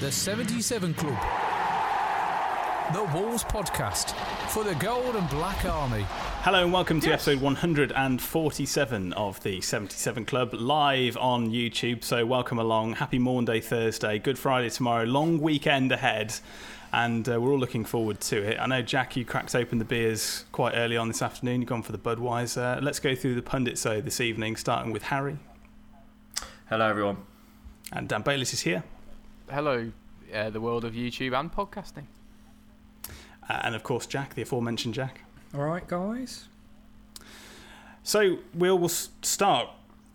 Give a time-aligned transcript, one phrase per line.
[0.00, 1.18] The 77 Club.
[2.94, 4.12] The Wolves Podcast
[4.48, 6.06] for the Gold and Black Army.
[6.40, 12.02] Hello and welcome to episode 147 of the 77 Club live on YouTube.
[12.02, 12.94] So, welcome along.
[12.94, 16.34] Happy Maundy Thursday, Good Friday tomorrow, long weekend ahead,
[16.94, 18.58] and uh, we're all looking forward to it.
[18.58, 21.60] I know, Jack, you cracked open the beers quite early on this afternoon.
[21.60, 22.80] You've gone for the Budweiser.
[22.80, 25.36] Let's go through the pundits, though, this evening, starting with Harry.
[26.70, 27.18] Hello, everyone.
[27.92, 28.82] And Dan Bayliss is here.
[29.52, 29.90] Hello,
[30.32, 32.04] uh, the world of YouTube and podcasting.
[33.48, 35.22] Uh, and of course, Jack, the aforementioned Jack.
[35.52, 36.46] All right, guys.
[38.04, 39.68] So we'll, we'll start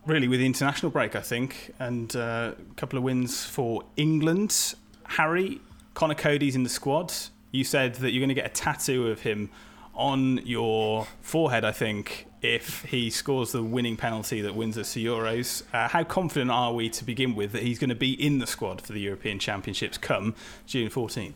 [0.06, 4.74] really with the international break, I think, and uh, a couple of wins for England.
[5.04, 5.60] Harry,
[5.92, 7.12] Conor Coady's in the squad.
[7.50, 9.50] You said that you're going to get a tattoo of him
[9.96, 15.04] on your forehead, I think, if he scores the winning penalty that wins us the
[15.04, 15.62] Euros.
[15.72, 18.46] Uh, how confident are we to begin with that he's going to be in the
[18.46, 20.34] squad for the European Championships come
[20.66, 21.34] June 14th?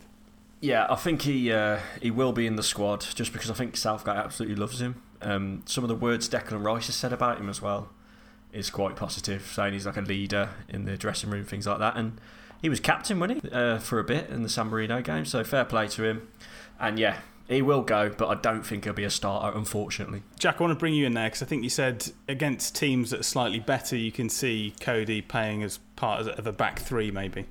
[0.61, 3.79] Yeah, I think he uh, he will be in the squad just because I think
[3.79, 5.03] Southgate absolutely loves him.
[5.23, 7.89] Um, some of the words Declan Rice has said about him as well
[8.53, 11.97] is quite positive, saying he's like a leader in the dressing room, things like that.
[11.97, 12.21] And
[12.61, 15.25] he was captain, wasn't he, uh, for a bit in the San Marino game?
[15.25, 16.29] So fair play to him.
[16.79, 20.23] And yeah, he will go, but I don't think he'll be a starter, unfortunately.
[20.39, 23.11] Jack, I want to bring you in there because I think you said against teams
[23.11, 27.11] that are slightly better, you can see Coady playing as part of a back three,
[27.11, 27.47] maybe.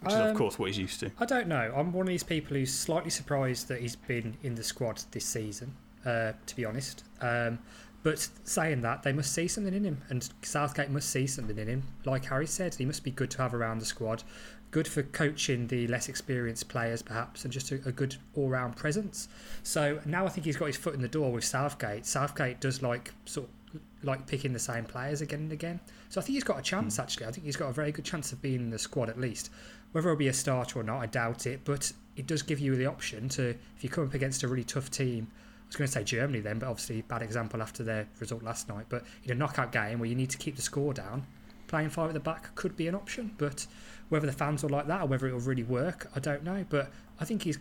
[0.00, 1.10] Which is, of Um, course, what he's used to.
[1.18, 1.72] I don't know.
[1.76, 5.24] I'm one of these people who's slightly surprised that he's been in the squad this
[5.24, 7.04] season, uh, to be honest.
[7.20, 7.58] Um,
[8.02, 11.68] but saying that, they must see something in him, and Southgate must see something in
[11.68, 11.84] him.
[12.04, 14.22] Like Harry said, he must be good to have around the squad,
[14.74, 18.74] good for coaching the less experienced players, perhaps, and just a, a good all round
[18.74, 19.28] presence.
[19.62, 22.04] So now I think he's got his foot in the door with Southgate.
[22.04, 25.78] Southgate does like sort of like picking the same players again and again.
[26.08, 27.02] So I think he's got a chance hmm.
[27.02, 27.26] actually.
[27.26, 29.50] I think he's got a very good chance of being in the squad at least.
[29.92, 31.60] Whether he'll be a starter or not, I doubt it.
[31.64, 34.64] But it does give you the option to, if you come up against a really
[34.64, 38.08] tough team, I was going to say Germany then, but obviously bad example after their
[38.18, 38.86] result last night.
[38.88, 41.24] But in a knockout game where you need to keep the score down,
[41.68, 43.34] playing five at the back could be an option.
[43.38, 43.68] But
[44.14, 46.64] whether the fans will like that or whether it will really work, I don't know.
[46.68, 47.58] But I think he's,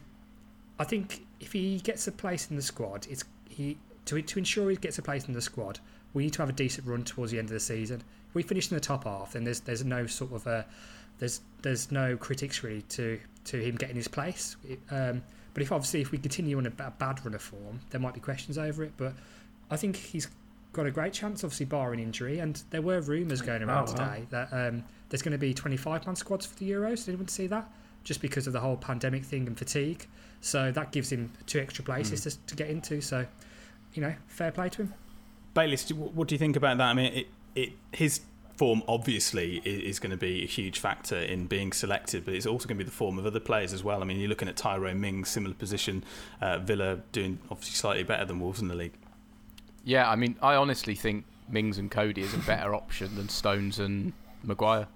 [0.80, 4.70] I think if he gets a place in the squad, it's he to to ensure
[4.70, 5.80] he gets a place in the squad.
[6.14, 8.04] We need to have a decent run towards the end of the season.
[8.30, 10.66] If we finish in the top half, then there's there's no sort of a
[11.20, 14.56] there's there's no critics really to to him getting his place.
[14.92, 18.14] Um, but if obviously if we continue on a, bad run of form, there might
[18.14, 18.94] be questions over it.
[18.98, 19.14] But
[19.70, 20.28] I think he's
[20.72, 22.40] got a great chance, obviously barring injury.
[22.40, 24.14] And there were rumours going around Oh, wow.
[24.14, 27.06] today that um, there's going to be 25 man squads for the Euros.
[27.06, 27.72] Did anyone see that?
[28.04, 30.08] Just because of the whole pandemic thing and fatigue.
[30.42, 33.00] So that gives him two extra places to, to get into.
[33.00, 33.28] So,
[33.94, 34.94] you know, fair play to him.
[35.54, 36.86] Bayliss, what do you think about that?
[36.86, 38.22] I mean, it, it, his
[38.58, 42.68] form obviously is going to be a huge factor in being selected, but it's also
[42.68, 44.02] going to be the form of other players as well.
[44.02, 46.04] I mean, you're looking at Tyrone Mings, similar position,
[46.42, 48.94] uh, Villa doing obviously slightly better than Wolves in the league.
[49.86, 53.78] Yeah, I mean, I honestly think Mings and Coady is a better option than Stones
[53.78, 54.88] and Maguire.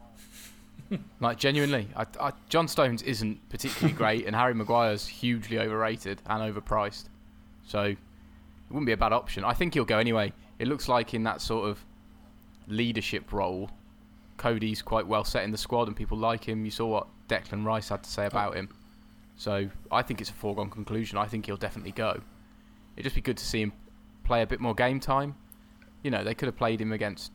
[1.19, 6.41] like genuinely, I, I, John Stones isn't particularly great, and Harry Maguire's hugely overrated and
[6.41, 7.05] overpriced.
[7.65, 7.97] So it
[8.69, 9.43] wouldn't be a bad option.
[9.43, 10.33] I think he'll go anyway.
[10.59, 11.83] It looks like in that sort of
[12.67, 13.69] leadership role,
[14.37, 16.65] Coady's quite well set in the squad, and people like him.
[16.65, 18.69] You saw what Declan Rice had to say about him.
[19.35, 21.17] So I think it's a foregone conclusion.
[21.17, 22.21] I think he'll definitely go.
[22.95, 23.73] It'd just be good to see him
[24.23, 25.35] play a bit more game time.
[26.03, 27.31] You know, they could have played him against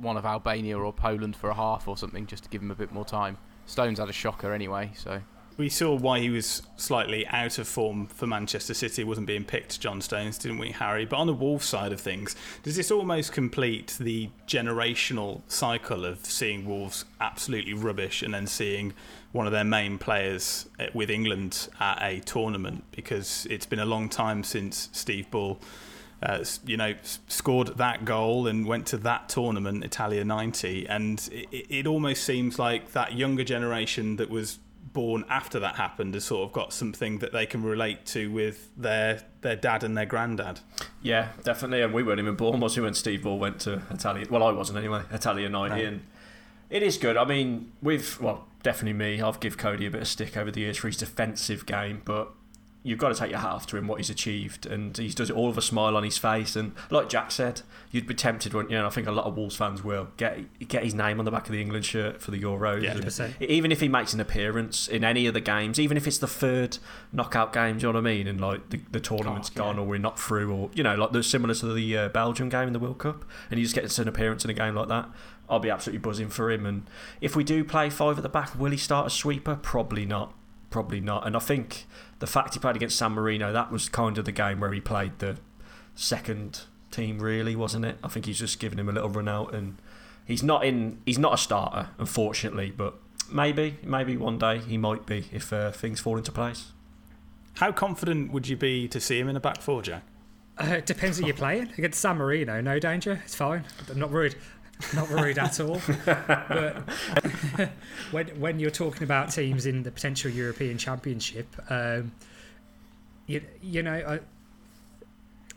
[0.00, 2.74] one of Albania or Poland for a half or something just to give him a
[2.74, 3.38] bit more time.
[3.66, 5.20] Stones had a shocker anyway, so
[5.60, 9.04] we saw why he was slightly out of form for Manchester City.
[9.04, 11.04] wasn't being picked, John Stones, didn't we, Harry?
[11.04, 16.24] But on the Wolves side of things, does this almost complete the generational cycle of
[16.24, 18.94] seeing Wolves absolutely rubbish and then seeing
[19.32, 22.84] one of their main players eh, with England at a tournament?
[22.90, 25.60] Because it's been a long time since Steve Bull.
[26.22, 26.94] Uh, you know,
[27.28, 30.86] scored that goal and went to that tournament, Italia 90.
[30.86, 34.58] And it, it almost seems like that younger generation that was
[34.92, 38.70] born after that happened has sort of got something that they can relate to with
[38.76, 40.60] their their dad and their granddad.
[41.02, 41.80] Yeah, definitely.
[41.80, 44.26] And we weren't even born, was we, when Steve Ball went to Italia?
[44.28, 45.02] Well, I wasn't anyway.
[45.12, 45.76] Italia 90.
[45.76, 45.88] No.
[45.88, 46.02] And
[46.68, 47.16] it is good.
[47.16, 49.22] I mean, with, well, definitely me.
[49.22, 52.32] I've give Coady a bit of stick over the years for his defensive game, but
[52.82, 55.28] you've got to take your hat off to him what he's achieved, and he does
[55.28, 56.56] it all with a smile on his face.
[56.56, 58.78] And like Jack said, you'd be tempted, wouldn't you?
[58.78, 61.30] And I think a lot of Wolves fans will get get his name on the
[61.30, 62.82] back of the England shirt for the Euros.
[62.82, 62.94] Yeah,
[63.40, 66.26] even if he makes an appearance in any of the games, even if it's the
[66.26, 66.78] third
[67.12, 68.26] knockout game, do you know what I mean?
[68.26, 69.82] And like the, the tournament's gone yeah.
[69.82, 72.66] or we're not through, or you know, like the similar to the uh, Belgium game
[72.66, 75.08] in the World Cup, and he just gets an appearance in a game like that.
[75.50, 76.64] I'll be absolutely buzzing for him.
[76.64, 76.86] And
[77.20, 79.56] if we do play five at the back, will he start a sweeper?
[79.56, 80.32] Probably not.
[80.70, 81.26] Probably not.
[81.26, 81.86] And I think
[82.20, 84.80] the fact he played against San Marino, that was kind of the game where he
[84.80, 85.38] played the
[85.94, 87.96] second team, really, wasn't it?
[88.04, 89.76] I think he's just giving him a little run out, and
[90.24, 91.00] he's not in.
[91.04, 92.94] He's not a starter, unfortunately, but
[93.30, 96.72] maybe, maybe one day he might be if uh, things fall into place.
[97.54, 100.02] How confident would you be to see him in a back four, Jack?
[100.58, 101.70] Uh, it depends who you're playing.
[101.78, 103.20] Against San Marino, no danger.
[103.24, 103.64] It's fine.
[103.90, 104.36] I'm not worried.
[104.94, 105.80] Not worried at all.
[106.04, 106.82] but
[108.10, 112.12] when when you're talking about teams in the potential European Championship, um,
[113.26, 114.20] you you know, I,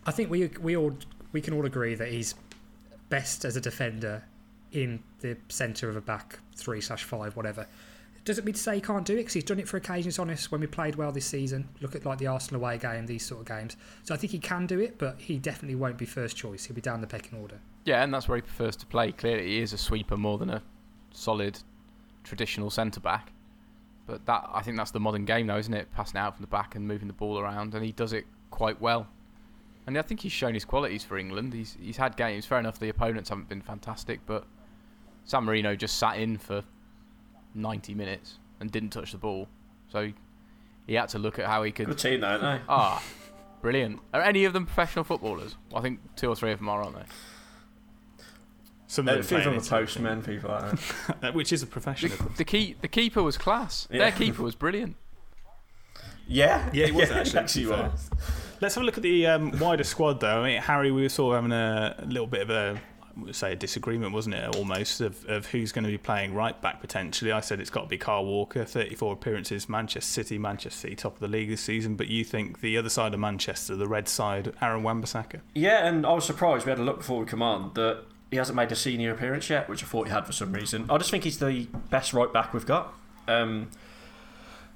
[0.06, 0.98] I think we we all
[1.32, 2.36] we can all agree that he's
[3.10, 4.24] best as a defender
[4.72, 7.68] in the centre of a back three slash five, whatever.
[8.26, 10.18] Doesn't mean to say he can't do it because he's done it for occasions.
[10.18, 13.26] Honest, when we played well this season, look at like the Arsenal away game, these
[13.26, 13.76] sort of games.
[14.04, 16.66] So I think he can do it, but he definitely won't be first choice.
[16.66, 17.60] He'll be down the pecking order.
[17.84, 19.12] Yeah, and that's where he prefers to play.
[19.12, 20.64] Clearly, he is a sweeper more than a
[21.12, 21.60] solid
[22.24, 23.34] traditional centre back.
[24.06, 25.92] But that I think that's the modern game, though, isn't it?
[25.92, 28.80] Passing out from the back and moving the ball around, and he does it quite
[28.80, 29.08] well.
[29.86, 31.54] And I think he's shown his qualities for England.
[31.54, 32.46] He's he's had games.
[32.46, 34.46] Fair enough, the opponents haven't been fantastic, but
[35.26, 36.64] San Marino just sat in for
[37.54, 39.48] 90 minutes and didn't touch the ball,
[39.92, 40.12] so
[40.88, 41.88] he had to look at how he could.
[41.88, 42.62] Good team, though, aren't they?
[42.68, 43.04] Ah,
[43.62, 44.00] brilliant.
[44.14, 45.56] Are any of them professional footballers?
[45.72, 47.06] Well, I think two or three of them are, aren't they?
[48.88, 51.34] Some of them, uh, postmen, people like that.
[51.34, 52.10] Which is a profession.
[52.10, 53.88] The, the, key, the keeper was class.
[53.90, 54.00] Yeah.
[54.00, 54.96] Their keeper was brilliant.
[56.26, 57.40] Yeah, yeah, he was yeah, actually.
[57.40, 58.10] actually was.
[58.62, 60.42] Let's have a look at the um, wider squad, though.
[60.42, 62.82] I mean, Harry, we were sort of having a, a little bit of a
[63.32, 64.56] say a disagreement, wasn't it?
[64.56, 67.32] Almost of, of who's going to be playing right back potentially.
[67.32, 71.16] I said it's got to be Carl Walker, 34 appearances, Manchester City, Manchester City top
[71.16, 71.96] of the league this season.
[71.96, 75.42] But you think the other side of Manchester, the red side, Aaron Wan-Bissaka?
[75.54, 76.66] Yeah, and I was surprised.
[76.66, 79.50] We had a look before we come on that he hasn't made a senior appearance
[79.50, 80.88] yet, which I thought he had for some reason.
[80.90, 82.94] I just think he's the best right back we've got.
[83.28, 83.70] Um,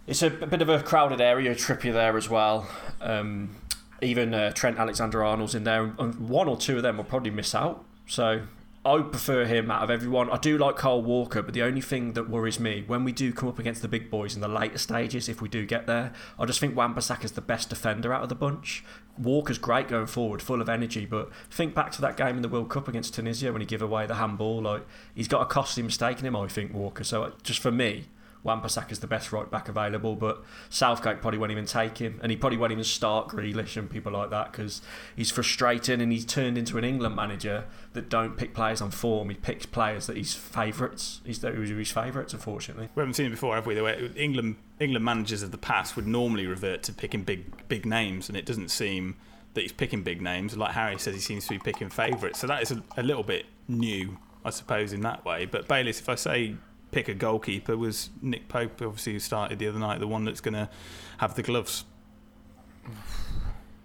[0.05, 2.67] it's a, a, bit of a crowded area, Trippier there as well.
[3.01, 3.55] Um,
[4.01, 7.31] even uh, Trent Alexander Arnold's in there, and one or two of them will probably
[7.31, 7.83] miss out.
[8.07, 8.41] So
[8.85, 10.29] I prefer him out of everyone.
[10.31, 13.33] I do like Kyle Walker, but the only thing that worries me when we do
[13.33, 16.13] come up against the big boys in the later stages, if we do get there,
[16.39, 18.85] I just think Wan is the best defender out of the bunch.
[19.17, 22.47] Walker's great going forward, full of energy, but think back to that game in the
[22.47, 24.61] World Cup against Tunisia when he gave away the handball.
[24.61, 27.03] Like he's got a costly mistake in him, I think Walker.
[27.03, 28.05] So just for me,
[28.47, 32.31] Wan is the best right back available, but Southgate probably won't even take him, and
[32.31, 34.81] he probably won't even start Grealish and people like that because
[35.17, 39.29] he's frustrating and he's turned into an England manager that don't pick players on form.
[39.29, 41.19] He picks players that he's favourites.
[41.25, 42.87] He's that his favourites, unfortunately.
[42.95, 43.75] We haven't seen it before, have we?
[43.75, 47.85] The way England England managers of the past would normally revert to picking big big
[47.85, 49.17] names, and it doesn't seem
[49.55, 50.55] that he's picking big names.
[50.55, 52.39] Like Harry says, he seems to be picking favourites.
[52.39, 55.45] So that is a, a little bit new, I suppose, in that way.
[55.45, 56.55] But Bayliss, if I say
[56.91, 60.41] pick a goalkeeper was Nick Pope, obviously who started the other night, the one that's
[60.41, 60.69] going to
[61.17, 61.85] have the gloves.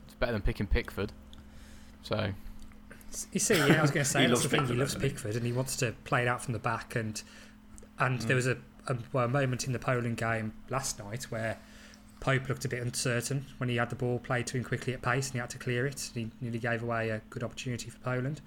[0.06, 1.12] It's better than picking Pickford.
[2.02, 2.32] So.
[3.32, 4.66] You see, yeah, I was going to say that's the thing.
[4.66, 6.96] He loves Pickford and he wants to play it out from the back.
[6.96, 7.22] And
[7.98, 8.26] and mm.
[8.26, 8.56] there was a,
[8.88, 11.58] a, well, a moment in the Poland game last night where
[12.20, 15.02] Pope looked a bit uncertain when he had the ball played to him quickly at
[15.02, 16.10] pace and he had to clear it.
[16.14, 18.40] And he nearly gave away a good opportunity for Poland.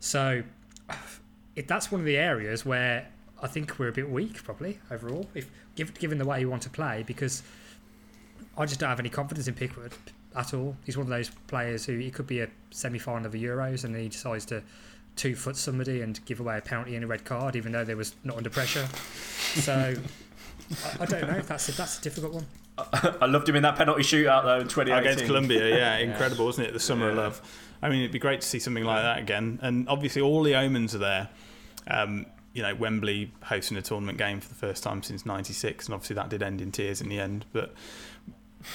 [0.00, 0.42] So
[1.56, 3.08] it, that's one of the areas where
[3.42, 6.70] I think we're a bit weak probably overall, if given the way you want to
[6.70, 7.42] play, because
[8.56, 9.92] I just don't have any confidence in Pickford
[10.36, 10.76] at all.
[10.84, 13.94] He's one of those players who he could be a semi-final of the Euros and
[13.96, 14.62] he decides to
[15.16, 17.96] two foot somebody and give away a penalty and a red card, even though there
[17.96, 18.86] was not under pressure.
[19.54, 19.94] So
[20.70, 21.40] I, I don't know.
[21.40, 22.46] That's a, that's a difficult one.
[22.78, 24.92] I loved him in that penalty shootout though in 2018.
[24.98, 25.68] against Colombia.
[25.76, 26.72] Yeah, incredible, wasn't it?
[26.72, 27.68] The summer of love.
[27.82, 29.58] I mean, it'd be great to see something like that again.
[29.62, 31.28] And obviously, all the omens are there.
[31.88, 35.94] Um, you know, Wembley hosting a tournament game for the first time since '96, and
[35.94, 37.44] obviously that did end in tears in the end.
[37.52, 37.74] But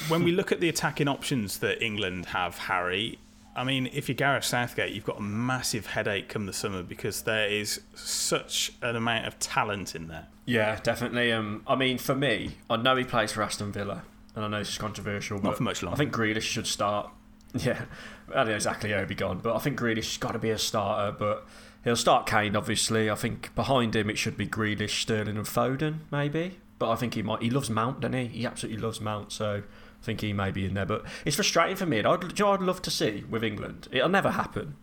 [0.07, 3.19] when we look at the attacking options that England have, Harry,
[3.57, 7.23] I mean, if you're Gareth Southgate, you've got a massive headache come the summer because
[7.23, 10.27] there is such an amount of talent in there.
[10.45, 11.31] Yeah, definitely.
[11.33, 14.03] Um, I mean, for me, I know he plays for Aston Villa,
[14.35, 15.95] and I know this is controversial, but for much longer.
[15.95, 17.09] I think Grealish should start.
[17.53, 17.85] Yeah,
[18.29, 20.39] I don't know exactly how he'll be gone, but I think Grealish has got to
[20.39, 21.15] be a starter.
[21.17, 21.47] But
[21.87, 23.09] he'll start Kane, obviously.
[23.09, 26.59] I think behind him it should be Grealish, Sterling, and Foden, maybe.
[26.79, 27.41] But I think he might.
[27.41, 28.25] He loves Mount, doesn't he?
[28.27, 30.85] He absolutely loves Mount, so I think he may be in there.
[30.85, 31.99] But it's frustrating for me.
[32.03, 33.87] I'd, I'd love to see with England.
[33.89, 34.75] It'll never happen,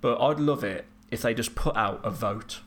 [0.00, 2.60] but I'd love it if they just put out a vote.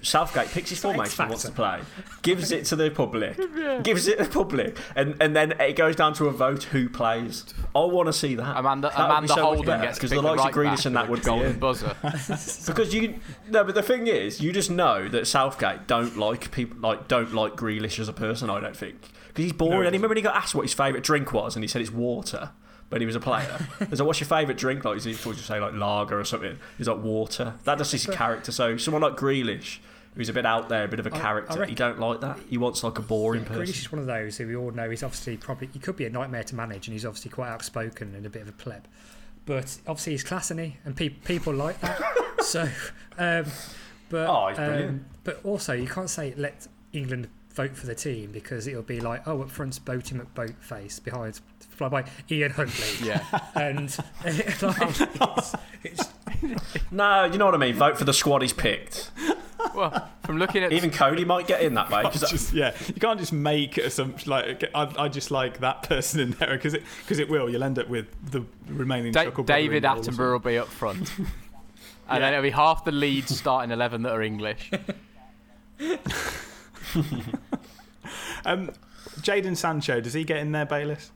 [0.00, 1.80] Southgate picks his formation he wants to play,
[2.22, 3.36] gives it to the public,
[3.84, 6.88] gives it to the public, and, and then it goes down to a vote who
[6.88, 7.44] plays.
[7.74, 8.56] I want to see that.
[8.56, 10.86] Amanda, That would be Amanda so Holden better, gets because the likes right of Grealish
[10.86, 11.58] and that would a be in.
[11.58, 11.94] buzzer.
[12.66, 16.78] Because you no, but the thing is, you just know that Southgate don't like people
[16.80, 18.50] like don't like Grealish as a person.
[18.50, 19.74] I don't think because he's boring.
[19.74, 21.68] No, he and remember when he got asked what his favourite drink was, and he
[21.68, 22.50] said it's water.
[22.92, 23.58] When he was a player,
[23.90, 26.24] he's like, "What's your favourite drink?" Like, is he thought you say like lager or
[26.24, 26.58] something.
[26.78, 27.54] He's like water.
[27.64, 28.52] That just his character.
[28.52, 29.78] So someone like Grealish,
[30.14, 31.98] who's a bit out there, a bit of a I- I character, reckon- he don't
[31.98, 32.38] like that.
[32.50, 33.62] He wants like a boring Grealish person.
[33.64, 36.04] Grealish is one of those who we all know he's obviously probably he could be
[36.06, 38.84] a nightmare to manage, and he's obviously quite outspoken and a bit of a pleb.
[39.46, 40.76] But obviously he's classy, he?
[40.84, 42.00] And pe- people like that.
[42.42, 42.62] so,
[43.18, 43.46] um,
[44.08, 45.04] but Oh, he's um, brilliant.
[45.24, 49.26] but also you can't say let England vote for the team because it'll be like
[49.26, 52.86] oh up front's Boaty McBoatface behind fly by Ian Huntley.
[53.06, 53.24] Yeah.
[53.54, 53.96] and
[54.62, 55.00] like,
[55.82, 56.04] it's,
[56.42, 57.74] it's, No, you know what I mean.
[57.74, 59.10] Vote for the squad he's picked.
[59.74, 62.02] Well, from looking at Even Coady might get in that way.
[62.02, 66.20] 'cause just yeah, you can't just make assumptions like I, I just like that person
[66.20, 67.48] in there because it because it will.
[67.48, 70.58] You'll end up with the remaining Da- David in all of a Attenborough will be
[70.58, 71.10] up front.
[72.08, 74.70] And then it'll be half the Leeds starting 11 that are English.
[76.92, 77.38] Sudden.
[78.44, 78.70] Um,
[79.20, 81.12] Jadon Sancho does he get in there, Bayliss?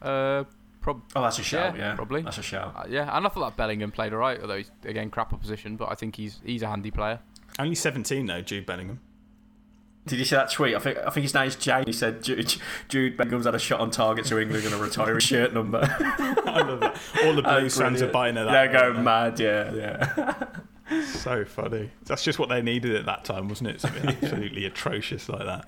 [0.00, 0.44] Uh,
[0.80, 1.76] prob- oh, that's a shout.
[1.76, 2.22] Yeah, Yeah, probably.
[2.22, 2.72] That's a shout.
[2.76, 5.90] uh, yeah, and I thought that Bellingham played alright, although he's, again, crap opposition, but
[5.90, 7.18] I think he's he's a handy player.
[7.58, 9.00] Only seventeen though, Jude Bellingham.
[10.06, 10.74] Did you see that tweet?
[10.76, 11.82] I think I think his name's Jay.
[11.84, 12.54] He said Jude,
[12.88, 15.52] Jude Bellingham's had a shot on target, so England are going to retire his shirt
[15.52, 15.80] number.
[15.82, 16.98] I love that.
[17.24, 18.12] All the Oh, Blues fans are brilliant.
[18.12, 18.52] buying her that.
[18.72, 19.40] They're going mad.
[19.40, 20.46] Yeah, yeah.
[21.06, 21.90] So funny.
[22.06, 23.80] That's just what they needed at that time, wasn't it?
[23.80, 25.66] Something absolutely atrocious like that.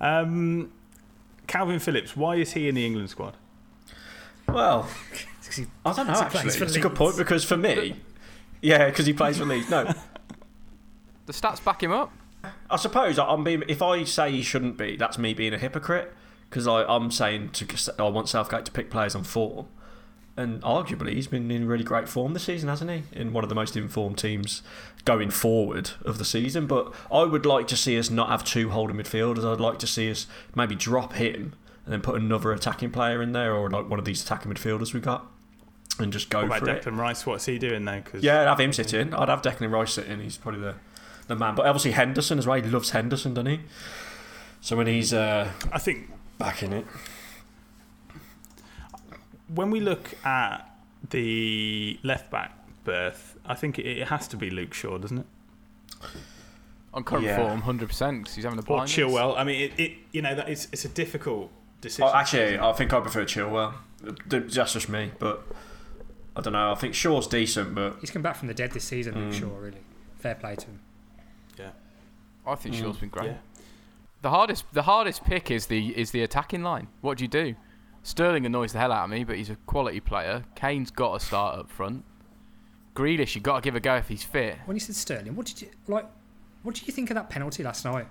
[0.00, 0.72] Um,
[1.46, 3.36] Kalvin Phillips, why is he in the England squad?
[4.48, 4.88] Well,
[5.54, 6.12] he- I don't know.
[6.14, 7.96] He Actually, plays for it's a good point because for me,
[8.60, 9.68] yeah, because he plays for Leeds.
[9.70, 9.92] No,
[11.26, 12.12] The stats back him up.
[12.70, 13.62] I suppose I'm being.
[13.68, 16.12] If I say he shouldn't be, that's me being a hypocrite
[16.50, 19.66] because I'm saying to I want Southgate to pick players on form,
[20.36, 23.02] and arguably he's been in really great form this season, hasn't he?
[23.12, 24.62] In one of the most informed teams
[25.04, 26.66] going forward of the season.
[26.66, 29.44] But I would like to see us not have two holding midfielders.
[29.44, 33.32] I'd like to see us maybe drop him and then put another attacking player in
[33.32, 35.26] there, or like one of these attacking midfielders we got,
[35.98, 36.84] and just go What for about it.
[36.84, 37.26] Declan Rice?
[37.26, 38.00] What's he doing there?
[38.00, 39.12] Cause Yeah, I'd have him sit in.
[39.14, 40.20] I'd have Declan Rice sit in.
[40.20, 40.74] He's probably the,
[41.28, 41.54] the man.
[41.54, 42.60] But obviously Henderson as well.
[42.60, 43.60] He loves Henderson, doesn't he?
[44.60, 46.86] So when he's uh, I think back in it,
[49.48, 50.68] when we look at
[51.10, 52.52] the left back
[52.84, 55.26] berth, I think it, it has to be Luke Shaw, doesn't it?
[56.92, 57.36] On current Yeah.
[57.36, 58.94] form, 100%, because he's having a Or blindness.
[58.96, 59.36] Chilwell.
[59.36, 62.08] I mean, it, it you know that it's it's a difficult decision.
[62.08, 63.74] oh, actually, I think I prefer Chilwell.
[64.26, 65.42] That's just me, but
[66.36, 66.70] I don't know.
[66.70, 69.14] I think Shaw's decent, but he's come back from the dead this season.
[69.14, 69.18] Mm.
[69.26, 69.80] I'm sure, really.
[70.18, 70.80] Fair play to him.
[71.58, 71.70] yeah.
[72.46, 73.26] I think Shaw's been great.
[73.26, 73.36] Yeah.
[74.22, 76.86] The hardest, the hardest pick is the is the attacking line.
[77.00, 77.56] What do you do?
[78.04, 80.44] Sterling annoys the hell out of me, but he's a quality player.
[80.54, 82.04] Kane's got to start up front.
[82.94, 84.56] Grealish, you've got to give a go if he's fit.
[84.66, 86.06] When you said Sterling, what did you like?
[86.62, 88.06] What did you think of that penalty last night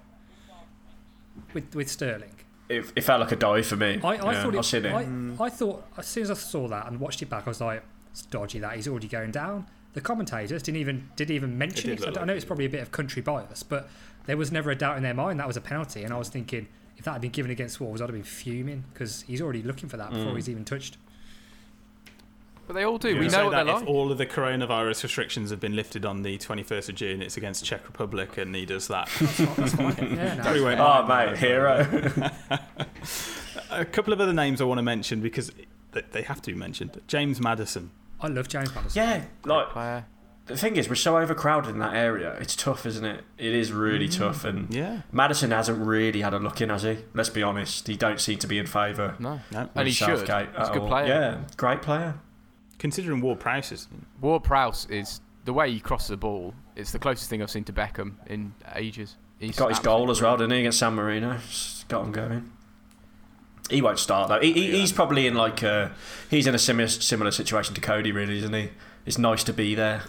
[1.53, 2.31] with with Sterling?
[2.69, 3.99] it, it felt like a dive for me.
[4.03, 4.63] I, I yeah, thought I've it.
[4.63, 4.93] seen it.
[5.39, 7.61] I, I thought as soon as I saw that and watched it back, I was
[7.61, 11.91] like, "It's dodgy that he's already going down." The commentators didn't even didn't even mention
[11.91, 12.03] did it.
[12.03, 12.37] I, look I like know it.
[12.37, 13.89] it's probably a bit of country bias, but
[14.25, 16.03] there was never a doubt in their mind that was a penalty.
[16.03, 18.83] And I was thinking, if that had been given against Wolves, I'd have been fuming
[18.93, 20.15] because he's already looking for that Mm.
[20.15, 20.97] before he's even touched.
[22.65, 23.09] But they all do.
[23.09, 23.89] You we say know what that they're if like.
[23.89, 27.65] all of the coronavirus restrictions have been lifted on the 21st of June, it's against
[27.65, 29.09] Czech Republic, and he does that.
[29.19, 29.95] That's fine.
[30.15, 32.31] Yeah, no, We Oh, mate, hero.
[33.69, 35.51] A couple of other names I want to mention because
[35.91, 37.01] they have to be mentioned.
[37.07, 37.89] James Maddison.
[38.21, 39.03] I love James Maddison.
[39.03, 40.05] yeah, like Player.
[40.45, 42.33] The thing is, we're so overcrowded in that area.
[42.41, 43.23] It's tough, isn't it?
[43.37, 44.17] It is really mm.
[44.17, 44.43] tough.
[44.43, 45.01] And Yeah.
[45.11, 46.97] Maddison hasn't really had a look in, has he?
[47.13, 47.87] Let's be honest.
[47.87, 49.15] He don't seem to be in favour.
[49.19, 49.39] No.
[49.51, 49.59] No.
[49.59, 50.19] And with he should.
[50.19, 50.87] He's a good all.
[50.87, 51.07] player.
[51.07, 52.15] Yeah, great player.
[52.77, 53.87] Considering Ward Prowse is
[54.19, 56.53] Ward Prowse is the way he crosses the ball.
[56.75, 59.15] It's the closest thing I've seen to Beckham in ages.
[59.39, 61.37] He's Got his goal as well, didn't he, against San Marino?
[61.37, 62.51] Just got him going.
[63.69, 64.39] He won't start though.
[64.41, 65.93] He, he, he's probably in like a,
[66.29, 68.71] he's in a similar similar situation to Coady, really, isn't he?
[69.05, 70.03] It's nice to be there.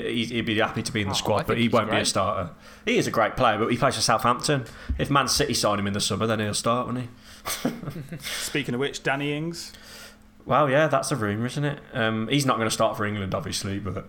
[0.00, 2.04] He- He'd be happy to be in the Oh, squad, but he won't be a
[2.04, 2.50] starter.
[2.84, 4.64] He is a great player, but he plays for Southampton.
[4.98, 7.08] If Man City sign him in the summer, then he'll start, won't he?
[8.20, 9.72] Speaking of which, Danny Ings.
[10.44, 11.78] Well, yeah, that's a rumour, isn't it?
[11.92, 14.08] Um, he's not going to start for England, obviously, but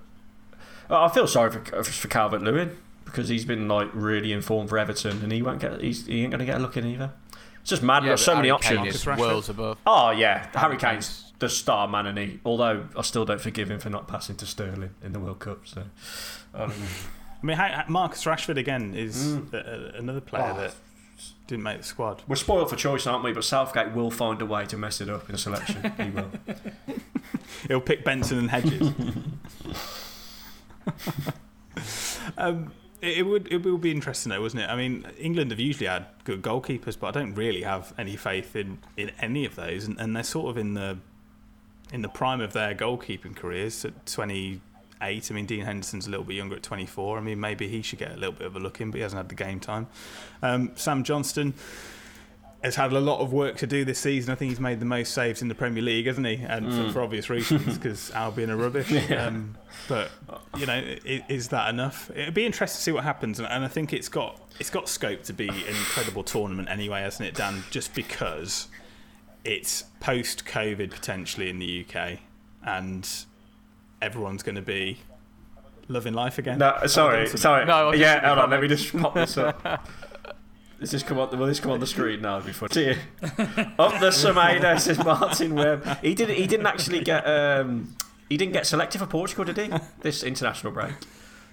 [0.90, 2.76] I feel sorry for for Calvert Lewin
[3.06, 6.32] because he's been like really informed for Everton, and he won't get he's, he ain't
[6.32, 7.12] going to get a look in either.
[7.62, 8.04] It's just mad.
[8.04, 9.06] Yeah, We've got so many Kane options.
[9.06, 9.78] worlds above.
[9.86, 12.40] Oh yeah, Harry Kane's- Kane's the star man, and he.
[12.46, 15.68] Although I still don't forgive him for not passing to Sterling in the World Cup.
[15.68, 15.84] So
[16.54, 16.72] I.
[17.44, 17.58] I mean,
[17.90, 20.62] Marcus Rashford again is a, a- another player Oh.
[20.62, 20.76] that
[21.46, 22.22] didn't make the squad.
[22.26, 23.34] we're spoiled for choice, aren't we?
[23.34, 25.92] But Southgate will find a way to mess it up in a selection.
[25.98, 26.32] he will.
[27.68, 28.94] He'll pick Benson and Hedges.
[32.38, 32.72] um,
[33.02, 34.70] it, it would it will be interesting though, wouldn't it?
[34.70, 38.56] I mean, England have usually had good goalkeepers, but I don't really have any faith
[38.56, 40.98] in, in any of those, and, and they're sort of in the
[41.94, 44.62] in the prime of their goalkeeping careers at 28.
[45.02, 47.18] I mean, Dean Henderson's a little bit younger at 24.
[47.18, 49.02] I mean, maybe he should get a little bit of a look in, but he
[49.04, 49.88] hasn't had the game time.
[50.42, 51.54] Um, Sam Johnstone
[52.64, 54.32] has had a lot of work to do this season.
[54.32, 56.36] I think he's made the most saves in the Premier League, hasn't he?
[56.48, 58.90] And for, for obvious reasons, because Albion are rubbish.
[59.12, 59.58] Um,
[59.90, 60.10] but
[60.58, 62.10] you know, i- is that enough?
[62.16, 64.88] It'd be interesting to see what happens, and, and I think it's got it's got
[64.88, 67.64] scope to be an incredible tournament anyway, hasn't it, Dan?
[67.70, 68.70] Just because
[69.46, 72.20] it's post COVID potentially in the UK,
[72.66, 73.08] and
[74.02, 75.00] everyone's going to be
[75.88, 76.58] loving life again.
[76.60, 77.66] No, sorry, sorry.
[77.66, 78.50] No, I was yeah, hold on.
[78.50, 79.88] Let me just pop this up.
[80.80, 81.38] Does this come on?
[81.38, 82.40] Will this come on the screen now?
[82.40, 82.96] Before see you.
[83.80, 86.00] up the Semedo says Martin Webb.
[86.02, 86.36] He didn't.
[86.36, 87.24] He didn't actually get.
[87.28, 87.96] Um,
[88.30, 89.72] he didn't get selected for Portugal, did he?
[90.02, 90.94] This international break.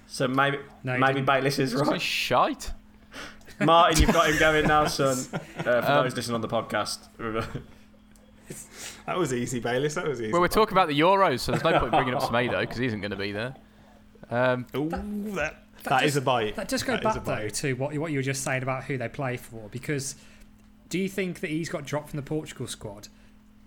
[0.07, 1.25] So maybe No, maybe didn't.
[1.27, 2.01] Bayliss is right.
[2.01, 2.71] shite.
[3.59, 5.17] Martin, you've got him going now, son.
[5.31, 7.07] Uh, for Um, those listening on the podcast,
[9.05, 9.95] That was easy, Bayliss.
[9.95, 10.31] That was easy.
[10.31, 12.85] Well, we're talking about the Euros, so there's no point bringing up Semedo because he
[12.85, 13.55] isn't going to be there.
[14.29, 14.89] Um, Ooh,
[15.35, 16.55] that, that is just- a bite.
[16.55, 18.63] That does go That is a back though to what what you were just saying
[18.63, 19.67] about who they play for.
[19.71, 20.15] Because
[20.89, 23.07] do you think that he's got dropped from the Portugal squad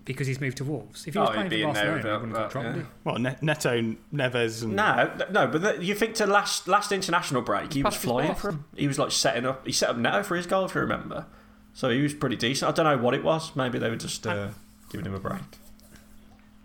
[0.05, 1.05] because he's moved to Wolves?
[1.05, 2.67] If he was Oh, he'd playing be for in there Barcelona, he wouldn't have dropped.
[2.67, 2.75] yeah.
[2.75, 2.87] would?
[3.03, 5.47] Well, Neto, Neves, and no, no.
[5.47, 8.57] But the, you think to last last international break, he was flying for.
[8.75, 9.65] He was like setting up.
[9.67, 11.25] He set up Neto for his goal, if you remember.
[11.73, 12.71] So he was pretty decent.
[12.71, 13.53] I don't know what it was.
[13.55, 14.47] Maybe they were just uh,
[14.89, 15.41] giving him a break.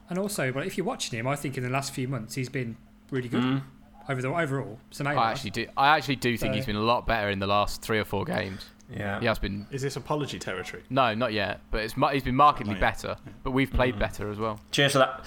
[0.08, 2.48] And also, but if you're watching him, I think in the last few months he's
[2.48, 2.76] been
[3.10, 3.62] really good Mm.
[4.08, 4.78] over the overall.
[4.90, 5.16] Semedo.
[5.18, 5.66] I actually do.
[5.76, 8.04] I actually do think So- he's been a lot better in the last three or
[8.04, 8.66] four games.
[8.92, 9.20] Yeah.
[9.20, 9.68] He has been.
[9.70, 10.82] is this apology territory?
[10.90, 11.60] No, not yet.
[11.70, 12.92] But it's he's been markedly Not yet.
[12.94, 13.16] better.
[13.44, 14.58] But we've played better as well.
[14.72, 15.24] Cheers for that.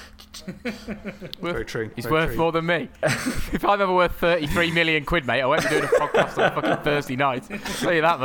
[1.42, 1.90] Very true.
[1.96, 2.38] He's very worth true.
[2.40, 2.90] more than me.
[3.04, 6.44] if I'm ever worth 33 million quid, mate, I won't be doing a podcast on
[6.44, 7.50] a fucking Thursday night.
[7.50, 8.20] I'll tell you that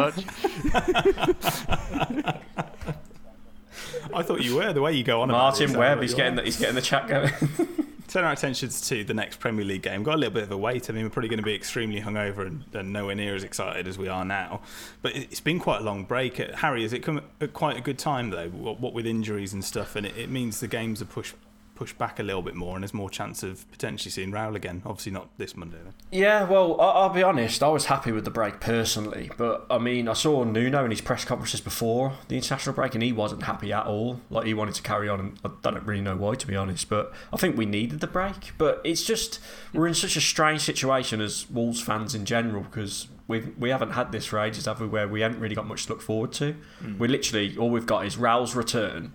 [2.17, 2.65] much.
[4.19, 5.29] I thought you were the way you go on.
[5.29, 6.03] Martin I Webb.
[6.03, 7.31] He's getting the, he's getting the chat going.
[8.09, 10.03] Turn our attentions to the next Premier League game.
[10.03, 10.89] Got a little bit of a wait.
[10.89, 13.87] I mean, we're probably going to be extremely hungover and, and nowhere near as excited
[13.87, 14.63] as we are now.
[15.03, 16.39] But it- it's been quite a long break.
[16.39, 18.49] Harry, has it come at quite a good time though?
[18.49, 21.35] What, what with injuries and stuff, and it, it means the games are pushed
[21.79, 24.83] pushed back a little bit more, and there's more chance of potentially seeing Raul again.
[24.85, 25.77] Obviously, not this Monday.
[25.85, 25.93] Though.
[26.11, 27.63] Yeah, well, I- I'll be honest.
[27.63, 31.01] I was happy with the break personally, but I mean, I saw Nuno in his
[31.01, 34.21] press conferences before the international break, and he wasn't happy at all.
[34.29, 36.89] Like he wanted to carry on, and I don't really know why, to be honest.
[36.89, 38.53] But I think we needed the break.
[38.59, 39.39] But it's just
[39.73, 43.91] we're in such a strange situation as Wolves fans in general because we we haven't
[43.93, 44.89] had this for ages, have we?
[44.89, 46.57] Where we haven't really got much to look forward to.
[46.81, 46.99] Hmm.
[46.99, 49.13] We literally all we've got is Raul's return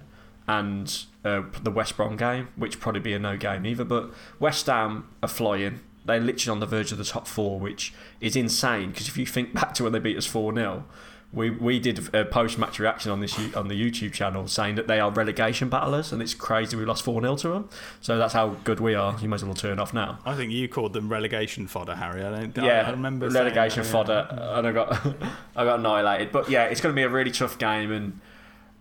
[0.48, 3.84] and uh, the West Brom game, which probably be a no game either.
[3.84, 5.82] But West Ham are flying.
[6.06, 8.92] They're literally on the verge of the top four, which is insane.
[8.92, 10.86] Because if you think back to when they beat us four 0
[11.34, 14.88] we we did a post match reaction on this on the YouTube channel saying that
[14.88, 17.70] they are relegation battlers, and it's crazy we lost four 0 to them.
[18.02, 19.18] So that's how good we are.
[19.20, 20.20] You might as well turn off now.
[20.26, 22.24] I think you called them relegation fodder, Harry.
[22.24, 22.64] I don't.
[22.64, 23.92] Yeah, I, remember relegation that, yeah.
[23.92, 25.06] fodder, and I got
[25.56, 26.32] I got annihilated.
[26.32, 28.20] But yeah, it's going to be a really tough game, and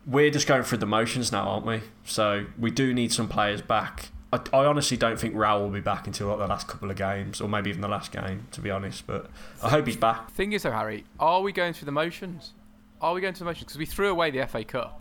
[0.06, 1.80] we're just going through the motions now, aren't we?
[2.04, 4.10] So we do need some players back.
[4.32, 6.96] I, I honestly don't think Raul will be back until like the last couple of
[6.96, 9.06] games, or maybe even the last game, to be honest.
[9.06, 9.30] But
[9.62, 10.30] I hope he's back.
[10.30, 12.52] Thing is, though, Harry, are we going through the motions?
[13.00, 13.64] Are we going through the motions?
[13.64, 15.00] Because we threw away the FA Cup,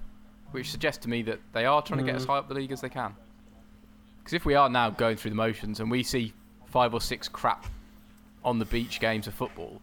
[0.51, 2.29] which suggests to me that they are trying to get us mm.
[2.29, 3.15] high up the league as they can.
[4.19, 6.33] Because if we are now going through the motions and we see
[6.65, 7.65] five or six crap
[8.43, 9.81] on the beach games of football,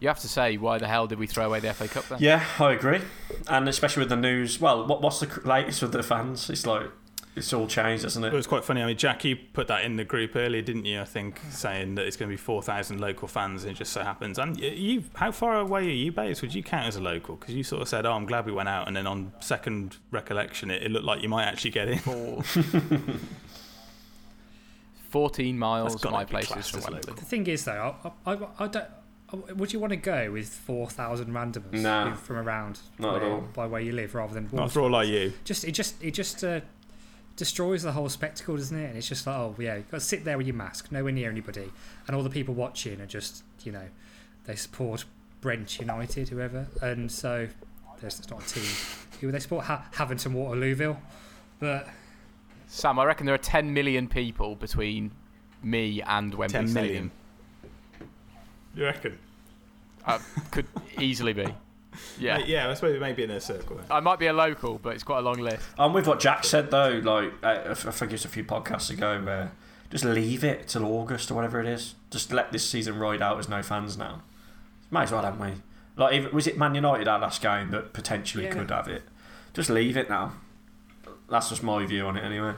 [0.00, 2.18] you have to say, why the hell did we throw away the FA Cup then?
[2.20, 3.00] Yeah, I agree,
[3.48, 4.60] and especially with the news.
[4.60, 6.50] Well, what, what's the latest with the fans?
[6.50, 6.86] It's like
[7.34, 8.36] it's all changed, hasn't It it?
[8.36, 8.82] was quite funny.
[8.82, 11.00] I mean, Jack, you put that in the group earlier, didn't you?
[11.02, 13.92] I think saying that it's going to be four thousand local fans, and it just
[13.92, 14.38] so happens.
[14.38, 16.40] And you, how far away are you based?
[16.42, 17.36] Would you count as a local?
[17.36, 19.96] Because you sort of said, "Oh, I'm glad we went out," and then on second
[20.10, 21.98] recollection, it, it looked like you might actually get in.
[21.98, 22.42] Four,
[25.10, 27.04] 14 miles That's gotta my be place is from as.
[27.06, 27.94] The thing is, though,
[28.26, 28.84] I, I, I don't.
[29.32, 32.10] Would you want to go with four thousand randomers No.
[32.10, 33.40] who- from around Not at where- all.
[33.54, 35.32] by where you live, rather than Not for all like you.
[35.44, 36.60] just it just it just uh,
[37.34, 38.86] destroys the whole spectacle, doesn't it?
[38.88, 41.12] And it's just like, oh yeah, you've got to sit there with your mask, nowhere
[41.12, 41.72] near anybody,
[42.06, 43.88] and all the people watching are just you know
[44.44, 45.04] they support
[45.40, 47.48] Brent United, whoever, and so
[48.00, 48.70] there's it's not a team.
[49.20, 50.98] Who they support ha- Havant and Waterlooville,
[51.58, 51.88] but
[52.68, 55.10] Sam, I reckon there are 10 million people between
[55.62, 57.10] me and Wembley 10 Stadium.
[58.76, 58.94] Million.
[58.94, 59.18] You reckon?
[60.04, 60.18] Uh,
[60.50, 60.66] could
[61.00, 61.46] easily be.
[62.18, 62.36] Yeah.
[62.44, 63.80] Yeah, I suppose it may be in a circle.
[63.90, 65.66] I might be a local, but it's quite a long list.
[65.78, 67.00] I'm with what Jack said though.
[67.02, 69.52] Like uh, I think it was a few podcasts ago where
[69.88, 71.94] just leave it till August or whatever it is.
[72.10, 74.20] Just let this season ride out as no fans now.
[74.90, 75.52] Might as well, haven't we?
[75.96, 78.52] Like, if, was it Man United our last game that potentially Yeah.
[78.52, 79.02] could have it?
[79.54, 80.34] Just leave it now.
[81.30, 82.52] That's just my view on it, anyway.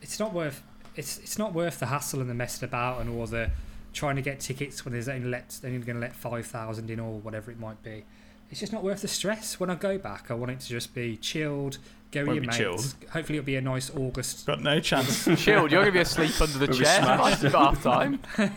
[0.00, 0.62] it's not worth
[0.96, 3.50] it's it's not worth the hassle and the messing about and all the
[3.92, 7.00] trying to get tickets when there's only let only going to let five thousand in
[7.00, 8.04] or whatever it might be.
[8.50, 9.60] It's just not worth the stress.
[9.60, 11.78] When I go back, I want it to just be chilled.
[12.10, 12.56] Go with Won't your mates.
[12.56, 12.94] chilled.
[13.12, 14.44] Hopefully, it'll be a nice August.
[14.46, 15.24] Got no chance.
[15.40, 17.54] Chilled, you're going to be asleep under the We'll be chair by smashed.
[17.54, 18.18] half time.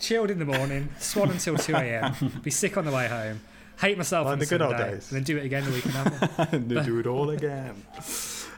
[0.00, 2.14] Chilled in the morning, swan until two a.m.
[2.42, 3.40] Be sick on the way home.
[3.80, 5.10] Hate myself Like on the good old days.
[5.10, 6.48] and then do it again the weekend after.
[6.56, 7.74] and they do it all again.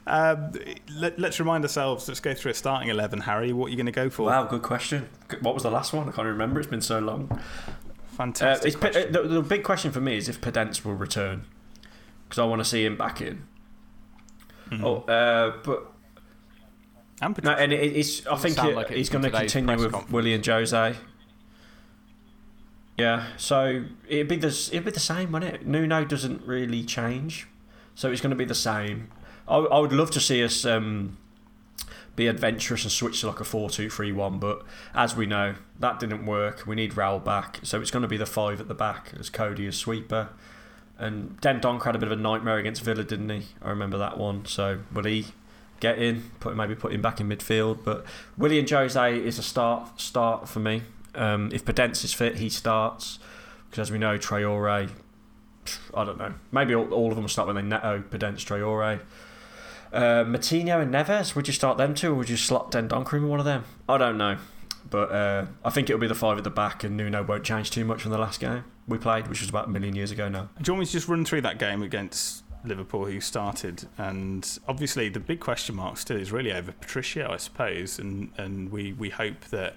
[0.08, 0.52] Um,
[0.96, 2.08] let, us remind ourselves.
[2.08, 3.20] Let's go through a starting eleven.
[3.20, 4.26] Harry, what are you going to go for?
[4.26, 5.08] Wow, good question.
[5.42, 6.08] What was the last one?
[6.08, 6.58] I can't remember.
[6.60, 7.28] It's been so long.
[7.30, 7.38] Uh,
[8.16, 8.74] Fantastic.
[8.82, 11.44] it's, uh, the, the big question for me is if Podence will return
[12.24, 13.46] because I want to see him back in.
[14.70, 14.82] Mhm.
[14.82, 15.92] Oh, uh, but
[17.22, 18.26] and no, and it, it's.
[18.26, 20.12] I think sound it- like he's going to continue with conference.
[20.12, 20.96] Willian Jose.
[22.96, 25.66] Yeah, so it'd be the it'd be the same, wouldn't it?
[25.66, 27.46] Nuno doesn't really change,
[27.94, 29.10] so it's going to be the same.
[29.48, 31.16] I, I would love to see us um,
[32.16, 34.62] be adventurous and switch to like a four-two-three-one, but
[34.94, 36.66] as we know, that didn't work.
[36.66, 39.30] We need Raul back, so it's going to be the five at the back as
[39.30, 40.30] Coady as sweeper.
[40.98, 43.46] And Den Donk had a bit of a nightmare against Villa, didn't he?
[43.62, 44.44] I remember that one.
[44.46, 45.26] So will he
[45.78, 46.32] get in?
[46.40, 47.84] Put maybe put him back in midfield.
[47.84, 48.04] But
[48.37, 50.82] Willian Jose is a start start for me.
[51.14, 53.20] Um, if Podence is fit, he starts
[53.70, 54.90] because as we know, Traore.
[55.94, 56.34] I don't know.
[56.50, 59.00] Maybe all, all of them start when they Neto, Podence, Traore.
[59.92, 63.29] Uh, Moutinho and Neves, would you start them two, or would you slot Dendoncker in
[63.29, 63.64] one of them?
[63.88, 64.38] I don't know,
[64.90, 67.70] but uh, I think it'll be the five at the back, and Nuno won't change
[67.70, 70.29] too much from the last game we played, which was about a million years ago
[70.29, 70.48] now.
[70.61, 73.87] Do you want me to just run through that game against Liverpool, who started?
[73.98, 77.98] And obviously, the big question mark still is really over Patricio, I suppose.
[77.98, 79.77] And and we we hope that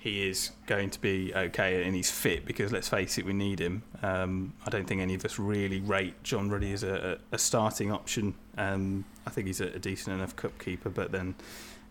[0.00, 3.58] he is going to be okay and he's fit because let's face it, we need
[3.60, 3.82] him.
[4.02, 7.38] Um, I don't think any of us really rate John Ruddy as a, a, a
[7.38, 8.34] starting option.
[8.56, 11.34] Um, I think he's a, a decent enough cup keeper, but then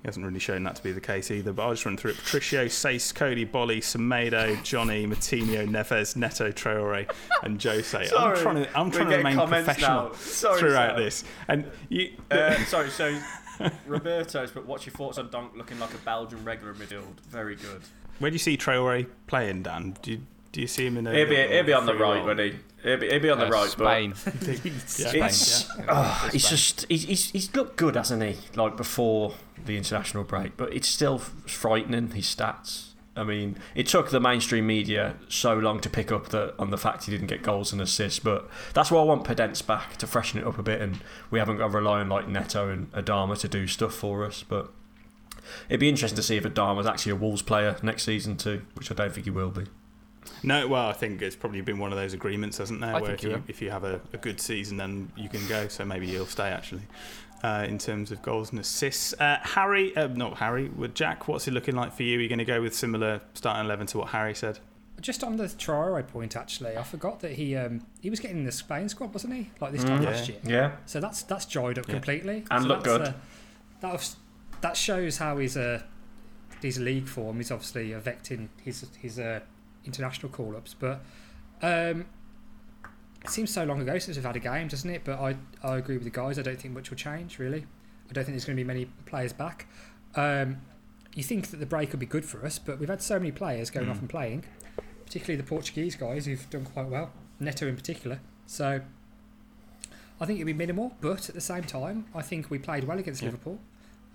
[0.01, 1.53] he hasn't really shown that to be the case either.
[1.53, 2.17] But I'll just run through it.
[2.17, 7.07] Patricio, Saiss, Coady, Boly, Semedo, Jonny, Moutinho, Neves, Neto, Traore,
[7.43, 7.95] and Jose.
[7.95, 10.15] I'm Sorry, trying to, I'm trying to remain professional.
[10.15, 11.23] Sorry, throughout this.
[11.47, 13.15] And you, Uh, sorry, so
[13.87, 17.19] Roberto's, but what's your thoughts on Donk looking like a Belgian regular midfield?
[17.29, 17.81] Very good.
[18.19, 19.97] Where do you see Traore playing, Dan?
[20.01, 21.13] Do you, do you see him in a?
[21.13, 22.25] He'll be, he'll be on the right, role?
[22.27, 22.55] won't he?
[22.83, 24.13] He'll be, he'll be on the Uh, right, Spain.
[24.63, 25.09] Yeah.
[25.09, 25.85] Spain, It's, yeah.
[25.89, 28.37] oh, he's just he's, he's he's looked good, hasn't he?
[28.55, 29.33] Like before
[29.65, 32.85] the international break, but it's still frightening his stats.
[33.15, 36.77] I mean, it took the mainstream media so long to pick up that on the
[36.77, 40.07] fact he didn't get goals and assists, but that's why I want Podence back to
[40.07, 42.89] freshen it up a bit, and we haven't got to rely on like Neto and
[42.93, 44.41] Adama to do stuff for us.
[44.47, 44.71] But
[45.69, 48.91] it'd be interesting to see if Adama's actually a Wolves player next season too, which
[48.91, 49.65] I don't think he will be.
[50.43, 52.95] No, well, I think it's probably been one of those agreements, hasn't there?
[52.95, 55.45] I where think if you, if you have a, a good season, then you can
[55.47, 55.67] go.
[55.67, 56.83] So maybe he'll stay actually.
[57.41, 61.27] Uh, in terms of goals and assists, uh, Harry, uh, not Harry, with Jack.
[61.29, 62.19] What's it looking like for you?
[62.19, 64.59] Are you going to go with similar starting eleven to what Harry said?
[64.99, 68.51] Just on the Traore point, actually, I forgot that he um, he was getting the
[68.51, 69.49] Spain squad, wasn't he?
[69.61, 70.07] Like this time Mm.
[70.07, 70.37] last year.
[70.43, 71.93] Yeah, So that's that's dried up Yeah.
[71.93, 72.43] completely.
[72.51, 73.01] And so looked good.
[73.01, 73.13] Uh,
[73.79, 74.17] that was,
[74.61, 75.81] that shows how his uh,
[76.61, 79.39] his league form is obviously affecting his his uh,
[79.85, 80.75] international call ups.
[80.77, 81.01] But
[81.61, 82.05] um,
[83.23, 85.03] it seems so long ago since we've had a game, doesn't it?
[85.03, 86.39] But I I agree with the guys.
[86.39, 87.65] I don't think much will change really.
[88.09, 89.67] I don't think there's going to be many players back.
[90.15, 90.61] Um,
[91.15, 93.31] you think that the break would be good for us, but we've had so many
[93.31, 94.45] players going off and playing,
[95.05, 98.19] particularly the Portuguese guys who've done quite well, Neto in particular.
[98.45, 98.81] So
[100.19, 102.97] I think it'll be minimal, but at the same time, I think we played well
[102.97, 103.59] against Liverpool.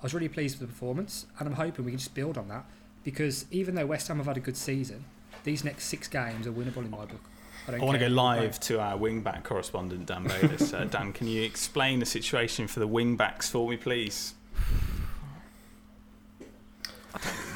[0.05, 2.47] I was really pleased with the performance, and I'm hoping we can just build on
[2.49, 2.67] that
[3.05, 5.03] because even though West Ham have had a good season,
[5.45, 7.23] these next six games are winnable in my book.
[7.67, 8.41] I, don't I want to go who we play.
[8.41, 10.75] live to our wingback correspondent, Dan Bayliss.
[10.75, 14.35] Uh, Dan, can you explain the situation for the wingbacks for me, please?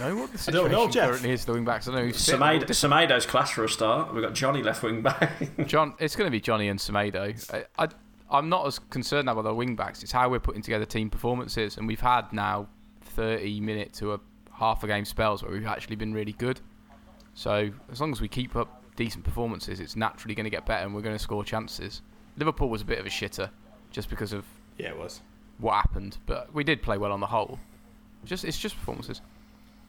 [0.00, 1.08] know what the I don't situation know, Jeff.
[1.10, 1.44] currently is.
[1.44, 1.86] The wing backs.
[1.86, 2.06] I don't know.
[2.06, 2.36] who's fit.
[2.36, 4.14] Semedo, Semedo's class for a start.
[4.14, 5.50] We've got Jonny left wing back.
[5.66, 7.52] John, it's going to be Jonny and Semedo.
[7.52, 7.88] I, I,
[8.30, 10.02] I'm not as concerned now with our wing backs.
[10.02, 12.68] It's how we're putting together team performances, and we've had now
[13.00, 14.20] 30 minute to a
[14.52, 16.60] half a game spells where we've actually been really good.
[17.34, 20.84] So as long as we keep up decent performances, it's naturally going to get better,
[20.84, 22.02] and we're going to score chances.
[22.36, 23.50] Liverpool was a bit of a shitter,
[23.90, 24.44] just because of
[24.76, 25.22] Yeah, it was.
[25.58, 27.58] what happened, but we did play well on the whole.
[28.24, 29.22] Just it's just performances,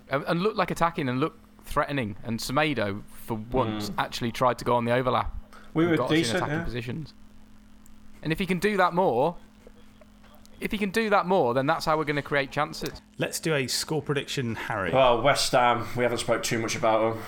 [0.10, 2.16] and, and look like attacking and look threatening.
[2.24, 4.00] And Semedo, for once, hmm.
[4.00, 5.36] actually tried to go on the overlap.
[5.74, 6.64] We were got us in decent, attacking yeah.
[6.64, 7.14] positions.
[8.24, 9.36] And if he can do that more,
[10.60, 13.02] if he can do that more, then that's how we're going to create chances.
[13.18, 14.92] Let's do a score prediction, Harry.
[14.92, 17.24] Well, West Ham, we haven't spoke too much about them.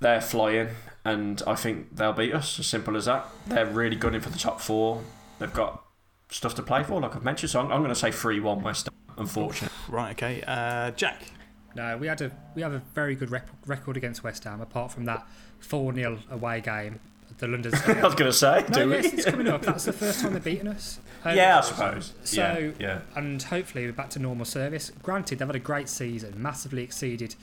[0.00, 0.68] They're flying,
[1.04, 2.58] and I think they'll beat us.
[2.58, 3.26] As simple as that.
[3.48, 5.02] They're really good in for the top four.
[5.40, 5.82] They've got
[6.30, 7.50] stuff to play for, like I've mentioned.
[7.50, 8.94] So I'm, I'm going to say three-one West Ham.
[9.16, 10.44] Unfortunately, Right, okay.
[10.46, 11.22] Uh, Jack.
[11.74, 14.92] No, we had a we have a very good rep- record against West Ham, apart
[14.92, 15.26] from that
[15.58, 17.00] four 0 away game at
[17.38, 19.18] the London I was going to say, no, do yes, we?
[19.18, 19.62] it's coming up.
[19.62, 20.98] That's the first time they've beaten us.
[21.24, 22.14] Um, yeah, I suppose.
[22.24, 23.00] So, yeah, yeah.
[23.14, 24.90] and hopefully we're back to normal service.
[25.02, 27.34] Granted, they've had a great season, massively exceeded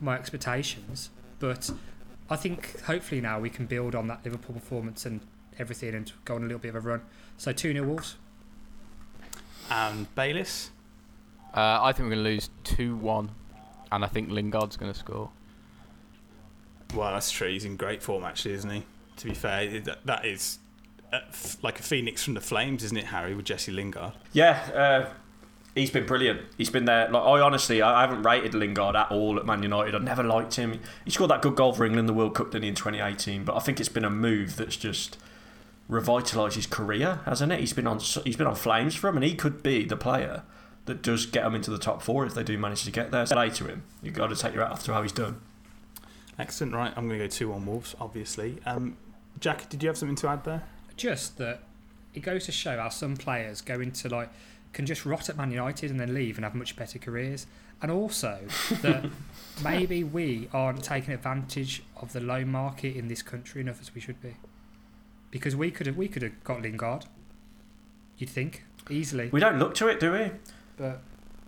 [0.00, 1.70] my expectations, but
[2.28, 5.20] I think hopefully now we can build on that Liverpool performance and
[5.58, 7.02] everything and go on a little bit of a run.
[7.36, 8.16] So 2 0 Wolves.
[9.70, 10.70] And Bayliss.
[11.54, 13.30] Uh, I think we're going to lose two one,
[13.90, 15.30] and I think Lingard's going to score.
[16.94, 17.48] Well, that's true.
[17.48, 18.84] He's in great form, actually, isn't he?
[19.20, 20.58] To be fair, that, that is
[21.12, 21.20] uh,
[21.60, 24.12] like a phoenix from the flames, isn't it, Harry, with Jesse Lingard?
[24.32, 25.12] Yeah, uh,
[25.74, 26.40] he's been brilliant.
[26.56, 27.10] He's been there.
[27.10, 29.94] Like I honestly, I haven't rated Lingard at all at Man United.
[29.94, 30.80] I never liked him.
[31.04, 33.44] He scored that good goal for England in the World Cup, didn't he, in 2018?
[33.44, 35.18] But I think it's been a move that's just
[35.90, 37.60] revitalised his career, hasn't it?
[37.60, 40.44] He's been on he's been on flames for him, and he could be the player
[40.86, 43.26] that does get him into the top four if they do manage to get there.
[43.26, 45.42] Say to him, you've got to take your hat off to how he's done.
[46.38, 46.72] Excellent.
[46.72, 48.58] Right, I'm going to go 2 on Wolves, obviously.
[48.64, 48.96] Um,
[49.40, 50.62] Jack, did you have something to add there?
[50.96, 51.62] Just that
[52.14, 54.30] it goes to show how some players go into like
[54.72, 57.46] can just rot at Man United and then leave and have much better careers.
[57.82, 58.40] And also
[58.82, 59.06] that
[59.64, 64.00] maybe we aren't taking advantage of the loan market in this country enough as we
[64.00, 64.36] should be.
[65.30, 67.06] Because we could have we could have got Lingard.
[68.18, 70.30] You'd think easily, We don't look to it, do we?
[70.76, 71.00] but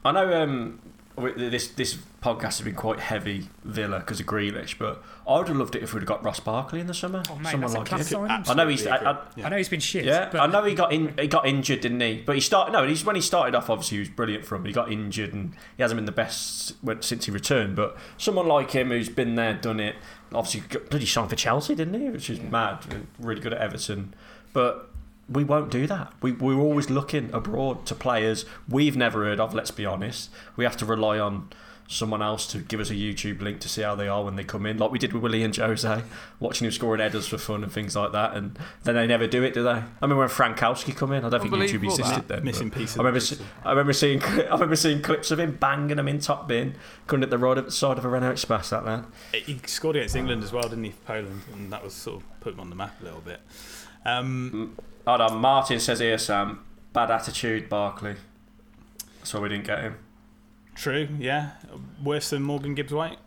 [0.04, 4.78] I know um, we- this this podcast has been quite heavy Villa because of Grealish,
[4.78, 7.22] but I would have loved it if we'd have got Ross Barkley in the summer.
[7.30, 8.50] oh mate, Someone that's a like class him.
[8.50, 8.86] I know he's.
[8.86, 9.46] I, I, Yeah.
[9.46, 10.04] I know he's been shit.
[10.04, 11.16] yeah, but I know he got in.
[11.18, 12.22] He got injured, didn't he?
[12.24, 12.72] But he started.
[12.72, 13.68] No, he's when he started off.
[13.68, 14.64] Obviously, he was brilliant for him.
[14.64, 17.76] He got injured, and he hasn't been the best since he returned.
[17.76, 19.96] But someone like him who's been there, done it.
[20.32, 22.08] Obviously, got bloody signed for Chelsea, didn't he?
[22.08, 23.06] Which is mad.
[23.18, 24.14] Really good at Everton,
[24.52, 24.88] but.
[25.28, 26.12] We won't do that.
[26.20, 30.30] We, we're always looking abroad to players we've never heard of, let's be honest.
[30.56, 31.48] We have to rely on
[31.92, 34.44] someone else to give us a YouTube link to see how they are when they
[34.44, 36.02] come in, like we did with Willian Jose,
[36.40, 38.34] watching him scoring headers for fun and things like that.
[38.34, 39.82] And then they never do it, do they?
[40.00, 42.44] I mean, when Frankowski come in, I don't think YouTube existed then.
[42.44, 43.26] Missing but piece of I remember,
[43.64, 46.74] I remember seeing, I remember seeing clips of him banging them in top bin,
[47.06, 48.70] coming at the right side of a Renault Express.
[48.70, 49.06] That man.
[49.32, 51.42] He scored against England as well, didn't he, for Poland?
[51.52, 53.40] And that was sort of put him on the map a little bit.
[54.04, 58.14] Um, Hold on, Martin says here, Sam, bad attitude, Barkley.
[59.18, 59.96] That's why we didn't get him.
[60.74, 61.52] true, yeah.
[62.02, 63.18] Worse than Morgan Gibbs White?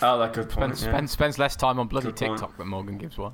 [0.00, 0.76] Oh, that good point.
[0.76, 0.90] Spends, yeah.
[0.90, 2.38] spends, spends less time on bloody Good point.
[2.38, 3.32] TikTok than Morgan gives one.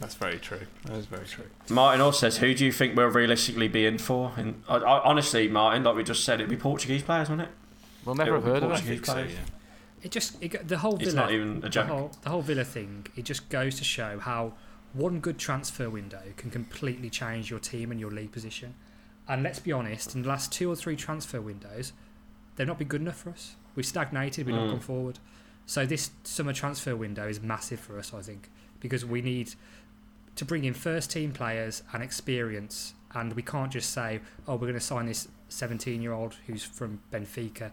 [0.00, 0.60] That's very true.
[0.86, 1.44] That is very true.
[1.68, 5.04] Martin also says, "Who do you think we'll realistically be in for?" And I, I,
[5.04, 7.54] honestly, Martin, like we just said, it'd be Portuguese players, wouldn't it?
[8.04, 8.74] We'll never It'll have be heard of it.
[8.74, 9.32] Portuguese think so, players.
[9.32, 9.38] yeah.
[10.02, 11.86] it just it, the whole Villa, It's not even a the joke.
[11.88, 14.54] whole, the whole Villa thing, it just goes to show how
[14.92, 18.74] one good transfer window can completely change your team and your league position.
[19.28, 21.92] And let's be honest, in the last two or three transfer windows,
[22.56, 23.54] they've not been good enough for us.
[23.76, 24.70] We've stagnated, we've not Mm.
[24.72, 25.18] gone forward.
[25.66, 28.50] So this summer transfer window is massive for us, I think,
[28.80, 29.54] because we need
[30.34, 32.94] to bring in first team players and experience.
[33.14, 36.64] And we can't just say, oh, we're going to sign this 17 year old who's
[36.64, 37.70] from Benfica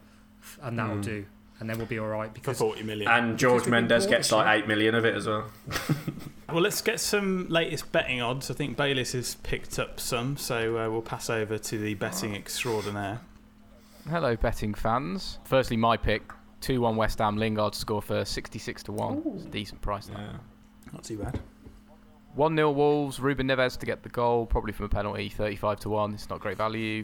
[0.62, 1.04] and that'll Mm.
[1.04, 1.26] do.
[1.60, 3.10] And then we'll be all right For because 40 million.
[3.10, 5.46] And George Because we've been Mendes gets like eight million of it as well.
[6.50, 8.50] Well, let's get some latest betting odds.
[8.50, 12.36] I think Bayliss has picked up some, so uh, we'll pass over to the betting
[12.36, 13.20] extraordinaire.
[14.10, 15.40] Hello, betting fans.
[15.44, 19.24] Firstly, my pick 2 1 West Ham, Lingard to score first, 66 to 1.
[19.36, 20.08] It's a decent price.
[20.08, 20.36] that.
[20.94, 21.38] Not too bad.
[22.36, 25.90] 1 0 Wolves, Ruben Neves to get the goal, probably from a penalty, 35 to
[25.90, 26.14] 1.
[26.14, 27.04] It's not great value.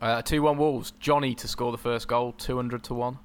[0.00, 3.18] Uh, 2 1 Wolves, Jonny to score the first goal, 200 to 1.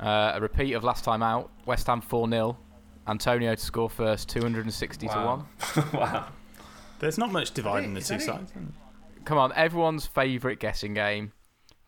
[0.00, 2.56] Uh, a repeat of last time out, West Ham 4 0.
[3.06, 5.46] Antonio to score first, 260 Wow.
[5.74, 5.90] to 1.
[6.00, 6.26] wow.
[7.00, 8.52] There's not much dividing the two sides.
[9.24, 11.32] Come on, everyone's favourite guessing game.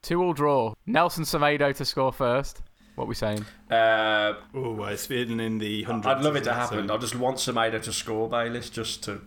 [0.03, 0.75] 2 all draw.
[0.87, 2.63] Nelson Semedo to score first.
[2.97, 3.45] What are we saying?
[3.71, 6.07] Uh, Oh, it's been in the hundreds.
[6.07, 6.89] I'd love it isn't to happen.
[6.89, 9.21] So- I just want Semedo to score, Bayliss, just to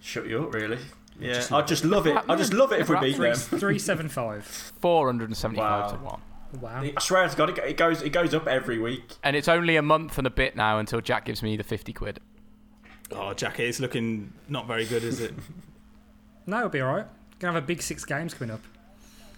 [0.00, 0.78] shut you up, really.
[1.20, 2.16] Yeah, Just I just love it.
[2.28, 3.36] I just love it if we beat Three, them.
[3.60, 4.44] three seven five.
[4.80, 5.88] 475 Wow.
[5.88, 6.20] to 1.
[6.60, 6.82] Wow.
[6.96, 9.16] I swear to God, it it goes it goes up every week.
[9.24, 11.92] And it's only a month and a bit now until Jack gives me the 50
[11.92, 12.20] quid.
[13.10, 15.34] Oh, Jack, it's looking not very good, is it?
[16.46, 17.06] No, it'll be all right.
[17.40, 18.60] Gonna have a big six games coming up.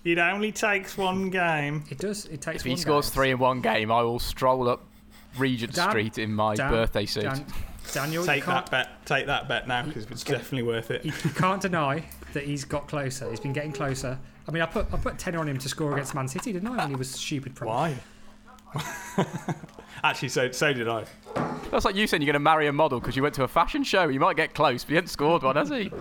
[0.04, 1.82] it only takes one game.
[1.90, 2.26] It does.
[2.26, 2.60] It takes.
[2.60, 3.14] If he one scores game.
[3.14, 4.84] three in one game, I will stroll up
[5.36, 7.24] Regent Dan- Street in my Dan- birthday suit.
[7.24, 7.44] Dan,
[7.92, 9.06] Daniel, you Take can't, that bet.
[9.06, 11.04] Take that bet now because it's definitely worth it.
[11.04, 13.28] you, you can't deny that he's got closer.
[13.30, 14.18] He's been getting closer.
[14.48, 16.68] I mean, I put I put tenner on him to score against Man City, didn't
[16.68, 16.76] I?
[16.76, 17.54] When he was stupid.
[17.54, 17.96] Probably.
[18.74, 19.26] Why?
[20.04, 21.04] Actually, so so did I.
[21.70, 23.48] That's like you saying you're going to marry a model because you went to a
[23.48, 24.08] fashion show.
[24.08, 25.90] You might get close, but he hasn't scored one, has he?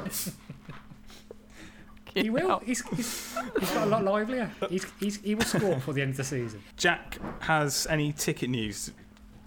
[2.14, 2.60] He will.
[2.66, 4.52] He's, he's, he's got a lot livelier.
[4.70, 6.62] He's, he's, he will score before the end of the season.
[6.76, 8.92] Jack has any ticket news?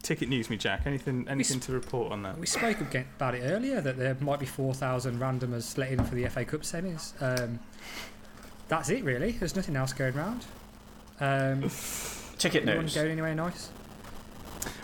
[0.03, 0.83] Ticket news, me, Jack.
[0.85, 1.27] Anything?
[1.29, 2.37] Anything to report on that?
[2.37, 6.29] We spoke about it earlier that there might be 4,000 randomers let in for the
[6.29, 7.13] FA Cup semis.
[7.23, 7.61] Um,
[8.69, 9.33] that's it, really.
[9.33, 10.45] There's nothing else going around.
[11.21, 11.71] Um,
[12.39, 12.95] Ticket anyone news.
[12.97, 13.71] going anywhere nice?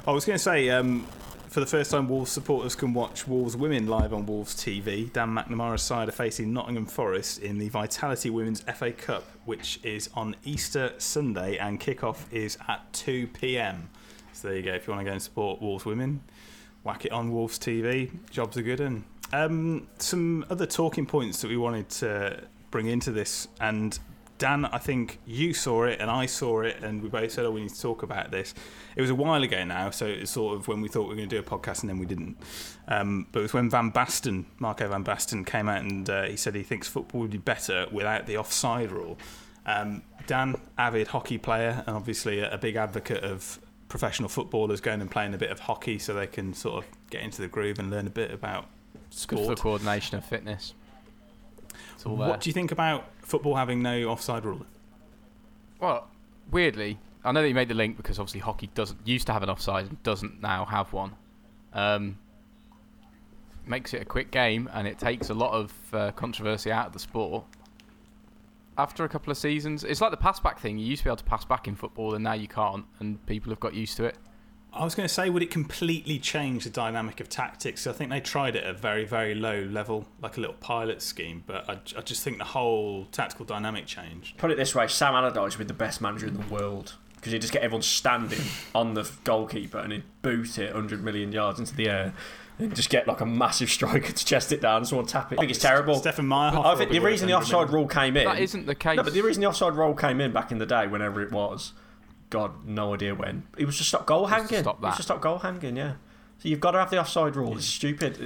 [0.07, 1.05] I was going to say, um,
[1.49, 5.13] for the first time, Wolves supporters can watch Wolves women live on Wolves TV.
[5.13, 10.11] Dan McNamara's side are facing Nottingham Forest in the Vitality Women's FA Cup, which is
[10.15, 13.89] on Easter Sunday, and kickoff is at 2 pm.
[14.39, 14.73] So there you go.
[14.73, 16.23] If you want to go and support Wolves women,
[16.85, 18.13] whack it on Wolves TV.
[18.31, 18.79] Jobs are good.
[18.79, 23.99] And um, some other talking points that we wanted to bring into this, and
[24.39, 27.51] Dan, I think you saw it and I saw it, and we both said, "Oh,
[27.51, 28.55] we need to talk about this."
[28.95, 31.17] It was a while ago now, so it's sort of when we thought we were
[31.17, 32.37] going to do a podcast, and then we didn't.
[32.87, 36.37] Um, but it was when Van Basten, Marco Van Basten, came out and uh, he
[36.37, 39.19] said he thinks football would be better without the offside rule.
[39.67, 45.01] Um, Dan, avid hockey player, and obviously a, a big advocate of professional footballers going
[45.01, 47.79] and playing a bit of hockey so they can sort of get into the groove
[47.79, 48.67] and learn a bit about
[49.27, 49.59] Good for sport.
[49.59, 50.75] coordination and fitness.
[51.95, 52.29] It's all there.
[52.29, 54.65] What do you think about football having no offside rule?
[55.81, 56.09] Well,
[56.51, 59.43] weirdly, I know that you made the link because obviously hockey doesn't used to have
[59.43, 61.13] an offside and doesn't now have one.
[61.73, 62.19] Um,
[63.67, 66.93] makes it a quick game and it takes a lot of uh, controversy out of
[66.93, 67.45] the sport.
[68.79, 70.79] After a couple of seasons, it's like the pass back thing.
[70.79, 73.25] You used to be able to pass back in football, and now you can't, and
[73.27, 74.17] people have got used to it.
[74.73, 77.89] I was going to say, would it completely change the dynamic of tactics?
[77.89, 81.03] I think they tried it at a very, very low level, like a little pilot
[81.03, 84.37] scheme, but I, I just think the whole tactical dynamic changed.
[84.37, 87.33] Put it this way: Sam Allardyce would be the best manager in the world because
[87.33, 88.43] he'd just get everyone standing
[88.77, 92.15] on the goalkeeper and he'd boot it 100 million yards into the air.
[92.59, 95.37] And just get like a massive striker to chest it down and someone tap it.
[95.39, 95.95] I think it's terrible.
[95.97, 97.75] Stefan Meyerhoff I think the reason the offside million.
[97.75, 98.25] rule came in.
[98.25, 98.97] That isn't the case.
[98.97, 101.31] No, but the reason the offside rule came in back in the day, whenever it
[101.33, 101.73] was,
[102.31, 104.63] God, no idea when, it was just stop goal was hanging.
[104.63, 104.97] stop It was that.
[104.97, 105.95] to stop goal hanging, yeah.
[106.41, 107.57] So you've got to have the offside rule.
[107.57, 108.19] It's stupid.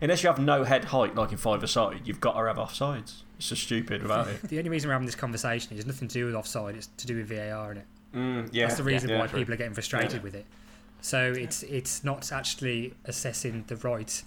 [0.00, 3.22] Unless you have no head height, like in five-a-side, you've got to have offsides.
[3.38, 4.40] It's just stupid without it.
[4.48, 6.74] The only reason we're having this conversation is nothing to do with offside.
[6.74, 7.84] It's to do with VAR, is it?
[8.14, 9.38] Mm, yeah, That's the reason yeah, why true.
[9.38, 10.18] people are getting frustrated Yeah.
[10.20, 10.46] with it.
[11.00, 14.22] So it's it's not actually assessing the right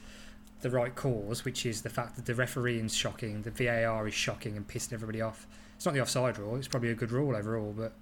[0.62, 4.14] the right cause, which is the fact that the refereeing is shocking, the VAR is
[4.14, 5.46] shocking and pissing everybody off.
[5.76, 6.56] It's not the offside rule.
[6.56, 7.94] It's probably a good rule overall, but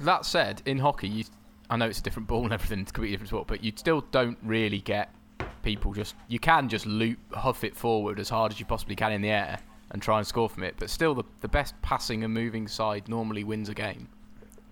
[0.00, 1.24] That said, in hockey, you,
[1.68, 3.72] I know it's a different ball and everything, it's a completely different sport, but you
[3.76, 5.14] still don't really get
[5.62, 6.14] people just.
[6.28, 9.30] You can just loop, huff it forward as hard as you possibly can in the
[9.30, 9.58] air
[9.90, 13.08] and try and score from it, but still, the, the best passing and moving side
[13.08, 14.08] normally wins a game.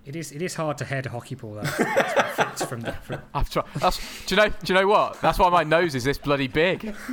[0.06, 1.54] It is it is hard to head a hockey ball.
[1.54, 1.62] Though.
[1.78, 3.66] That's what fits from the, from, I've tried.
[3.74, 4.48] That's, do you know?
[4.48, 5.20] Do you know what?
[5.20, 6.94] That's why my nose is this bloody big.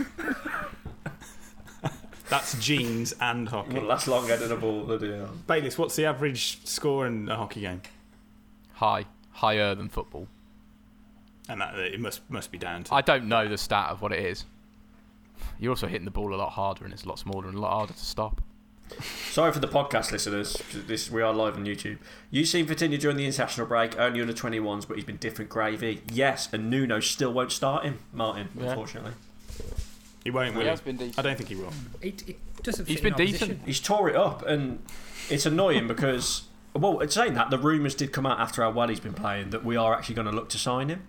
[2.30, 3.74] That's genes and hockey.
[3.76, 4.86] Well, that's long headed a ball.
[4.86, 5.30] bloody hell.
[5.46, 7.84] Bayliss, what's the average score in a hockey game?
[8.72, 10.28] High, higher than football.
[11.48, 12.94] And that it must must be down to.
[12.96, 14.46] I don't know the stat of what it is.
[15.60, 17.62] You're also hitting the ball a lot harder, and it's a lot smaller and a
[17.62, 18.42] lot harder to stop.
[19.32, 20.62] Sorry for the podcast listeners.
[20.74, 21.98] This we are live on YouTube.
[22.30, 26.02] You've seen Vitinha during the international break, only under 21s, but he's been different gravy.
[26.12, 28.70] Yes, and Nuno still won't start him, Martin, Yeah.
[28.70, 29.14] unfortunately.
[30.24, 30.70] he won't, will He he?
[30.70, 31.18] has been decent.
[31.20, 31.74] I don't think he will.
[32.02, 32.88] it, it doesn't.
[32.88, 33.40] He's fit been our decent.
[33.40, 33.62] position.
[33.66, 34.80] He's tore it up, and
[35.30, 36.44] it's annoying because
[36.76, 39.50] well, it's saying that the rumours did come out after how well he's been playing
[39.52, 41.04] that we are actually going to look to sign him.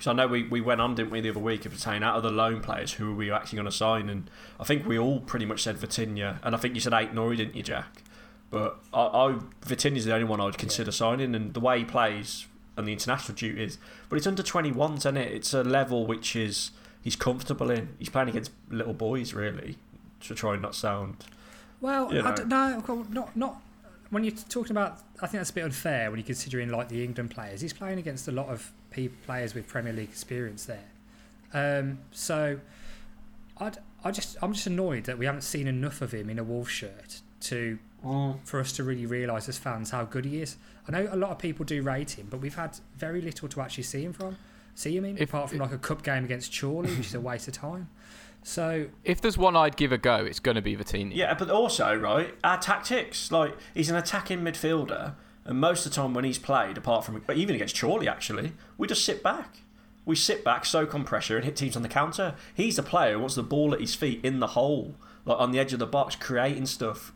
[0.00, 2.16] Because I know we, we went on, didn't we, the other week of saying out
[2.16, 4.08] of the loan players, who are we actually going to sign?
[4.08, 7.36] And I think we all pretty much said Vitinha, and I think you said Aït-Nouri,
[7.36, 8.02] didn't you, Jack?
[8.48, 11.84] But I, I Vitinha's the only one I would consider signing, and the way he
[11.84, 12.46] plays
[12.78, 13.76] and the international duties.
[14.08, 15.32] But it's under 21s, isn't it?
[15.32, 16.70] It's a level which is
[17.02, 17.90] he's comfortable in.
[17.98, 19.76] He's playing against little boys, really,
[20.20, 21.26] to try and not sound.
[21.82, 23.04] Well, You I don't know.
[23.10, 23.60] Not not
[24.10, 24.98] when you're talking about.
[25.22, 27.60] I think that's a bit unfair when you're considering like the England players.
[27.60, 30.84] He's playing against a lot of pe- players with Premier League experience there.
[31.52, 32.60] Um, so,
[33.58, 36.44] I'd, I just I'm just annoyed that we haven't seen enough of him in a
[36.44, 37.78] Wolves shirt to
[38.44, 40.56] for us to really realise as fans how good he is.
[40.88, 43.60] I know a lot of people do rate him, but we've had very little to
[43.60, 44.36] actually see him from.
[44.74, 47.20] See him in, If- apart from like a cup game against Chorley, which is a
[47.20, 47.88] waste of time.
[48.42, 51.14] So If there's one I'd give a go, it's going to be Vitinha.
[51.14, 53.30] Yeah, but also, right, our tactics.
[53.30, 55.14] Like, he's an attacking midfielder,
[55.44, 58.88] and most of the time when he's played, apart from, even against Chorley, actually, we
[58.88, 59.58] just sit back.
[60.06, 62.34] We sit back, soak on pressure, and hit teams on the counter.
[62.54, 65.52] He's a player who wants the ball at his feet in the hole, like on
[65.52, 67.12] the edge of the box, creating stuff.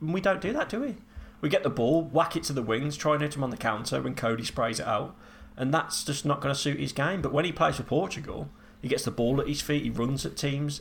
[0.00, 0.96] We don't do that, do we?
[1.42, 3.56] We get the ball, whack it to the wings, try and hit him on the
[3.56, 5.14] counter when Coady sprays it out,
[5.56, 7.20] and that's just not going to suit his game.
[7.20, 8.48] But when he plays for Portugal,
[8.82, 10.80] he gets the ball at his feet, he runs at teams,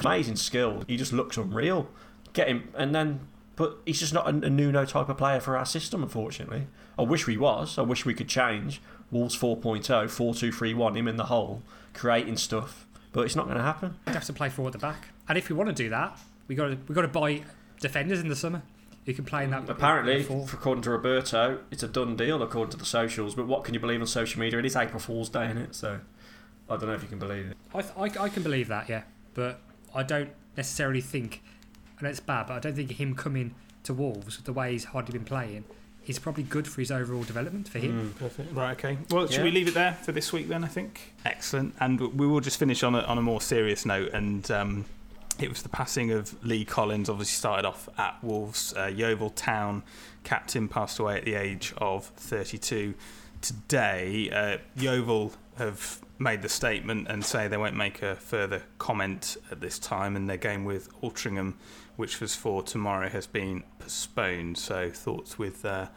[0.00, 0.84] amazing skill.
[0.86, 1.88] He just looks unreal.
[2.32, 5.56] Get him, and then, but he's just not a, a Nuno type of player for
[5.56, 6.68] our system, unfortunately.
[6.98, 7.78] I wish we was.
[7.78, 8.80] I wish we could change
[9.10, 11.62] Wolves oh, 4.0, 4 2 3 1, him in the hole,
[11.92, 12.86] creating stuff.
[13.12, 13.96] But it's not going to happen.
[14.06, 15.08] we have to play at the back.
[15.28, 16.18] And if we want to do that,
[16.48, 17.42] we got to we got to buy
[17.80, 18.62] defenders in the summer
[19.04, 19.68] who can play in that.
[19.68, 23.34] Apparently, in according to Roberto, it's a done deal according to the socials.
[23.34, 24.58] But what can you believe on social media?
[24.58, 25.74] It is April Fool's Day, in it?
[25.74, 26.00] So
[26.72, 27.56] I don't know if you can believe it.
[27.74, 29.02] I, th- I I can believe that, yeah,
[29.34, 29.60] but
[29.94, 31.42] I don't necessarily think.
[31.98, 33.54] and it's bad, but I don't think him coming
[33.84, 35.64] to Wolves the way he's hardly been playing
[36.06, 38.12] is probably good for his overall development for him.
[38.18, 38.52] Perfect.
[38.54, 38.98] Right, okay.
[39.10, 39.44] Well, should Yeah.
[39.44, 41.12] we leave it there for this week then, I think?
[41.24, 41.74] Excellent.
[41.78, 44.10] And we will just finish on a, on a more serious note.
[44.12, 44.84] And um,
[45.38, 48.74] it was the passing of Lee Collins, obviously started off at Wolves.
[48.76, 49.84] Uh, Yeovil Town
[50.24, 52.94] captain passed away at the age of 32.
[53.40, 59.36] Today, uh, Yeovil have made the statement and say they won't make a further comment
[59.50, 61.54] at this time, and their game with Altrincham,
[61.96, 64.56] which was for tomorrow, has been postponed.
[64.56, 65.88] So, thoughts with uh,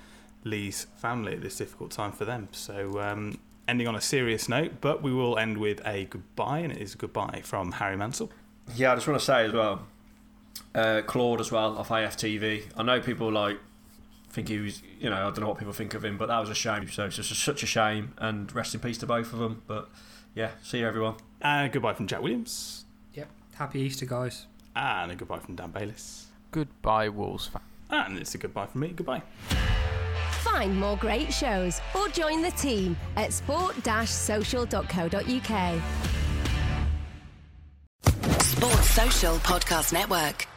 [0.43, 2.49] Lee's family at this difficult time for them.
[2.51, 6.71] So, um, ending on a serious note, but we will end with a goodbye, and
[6.71, 8.32] it is a goodbye from Harry Mansell.
[8.76, 9.86] Yeah, I just want to say as well,
[10.73, 12.63] uh, Claude as well off AFTV.
[12.76, 13.59] I know people like
[14.30, 16.39] think he was, you know, I don't know what people think of him, but that
[16.39, 16.89] was a shame.
[16.89, 19.61] So it's just such a shame, and rest in peace to both of them.
[19.67, 19.89] But
[20.36, 21.15] yeah, see you everyone.
[21.41, 23.29] And goodbye from Jack Williams, Yep.
[23.55, 24.45] Happy Easter, guys.
[24.75, 26.27] and a goodbye from Dan Bayliss.
[26.51, 27.61] Goodbye, Wolves fan.
[27.89, 28.89] And it's a goodbye from me.
[28.89, 29.21] Goodbye.
[30.43, 35.81] Find more great shows or join the team at sport-social.co.uk.
[38.41, 40.47] Sports Social Podcast Network.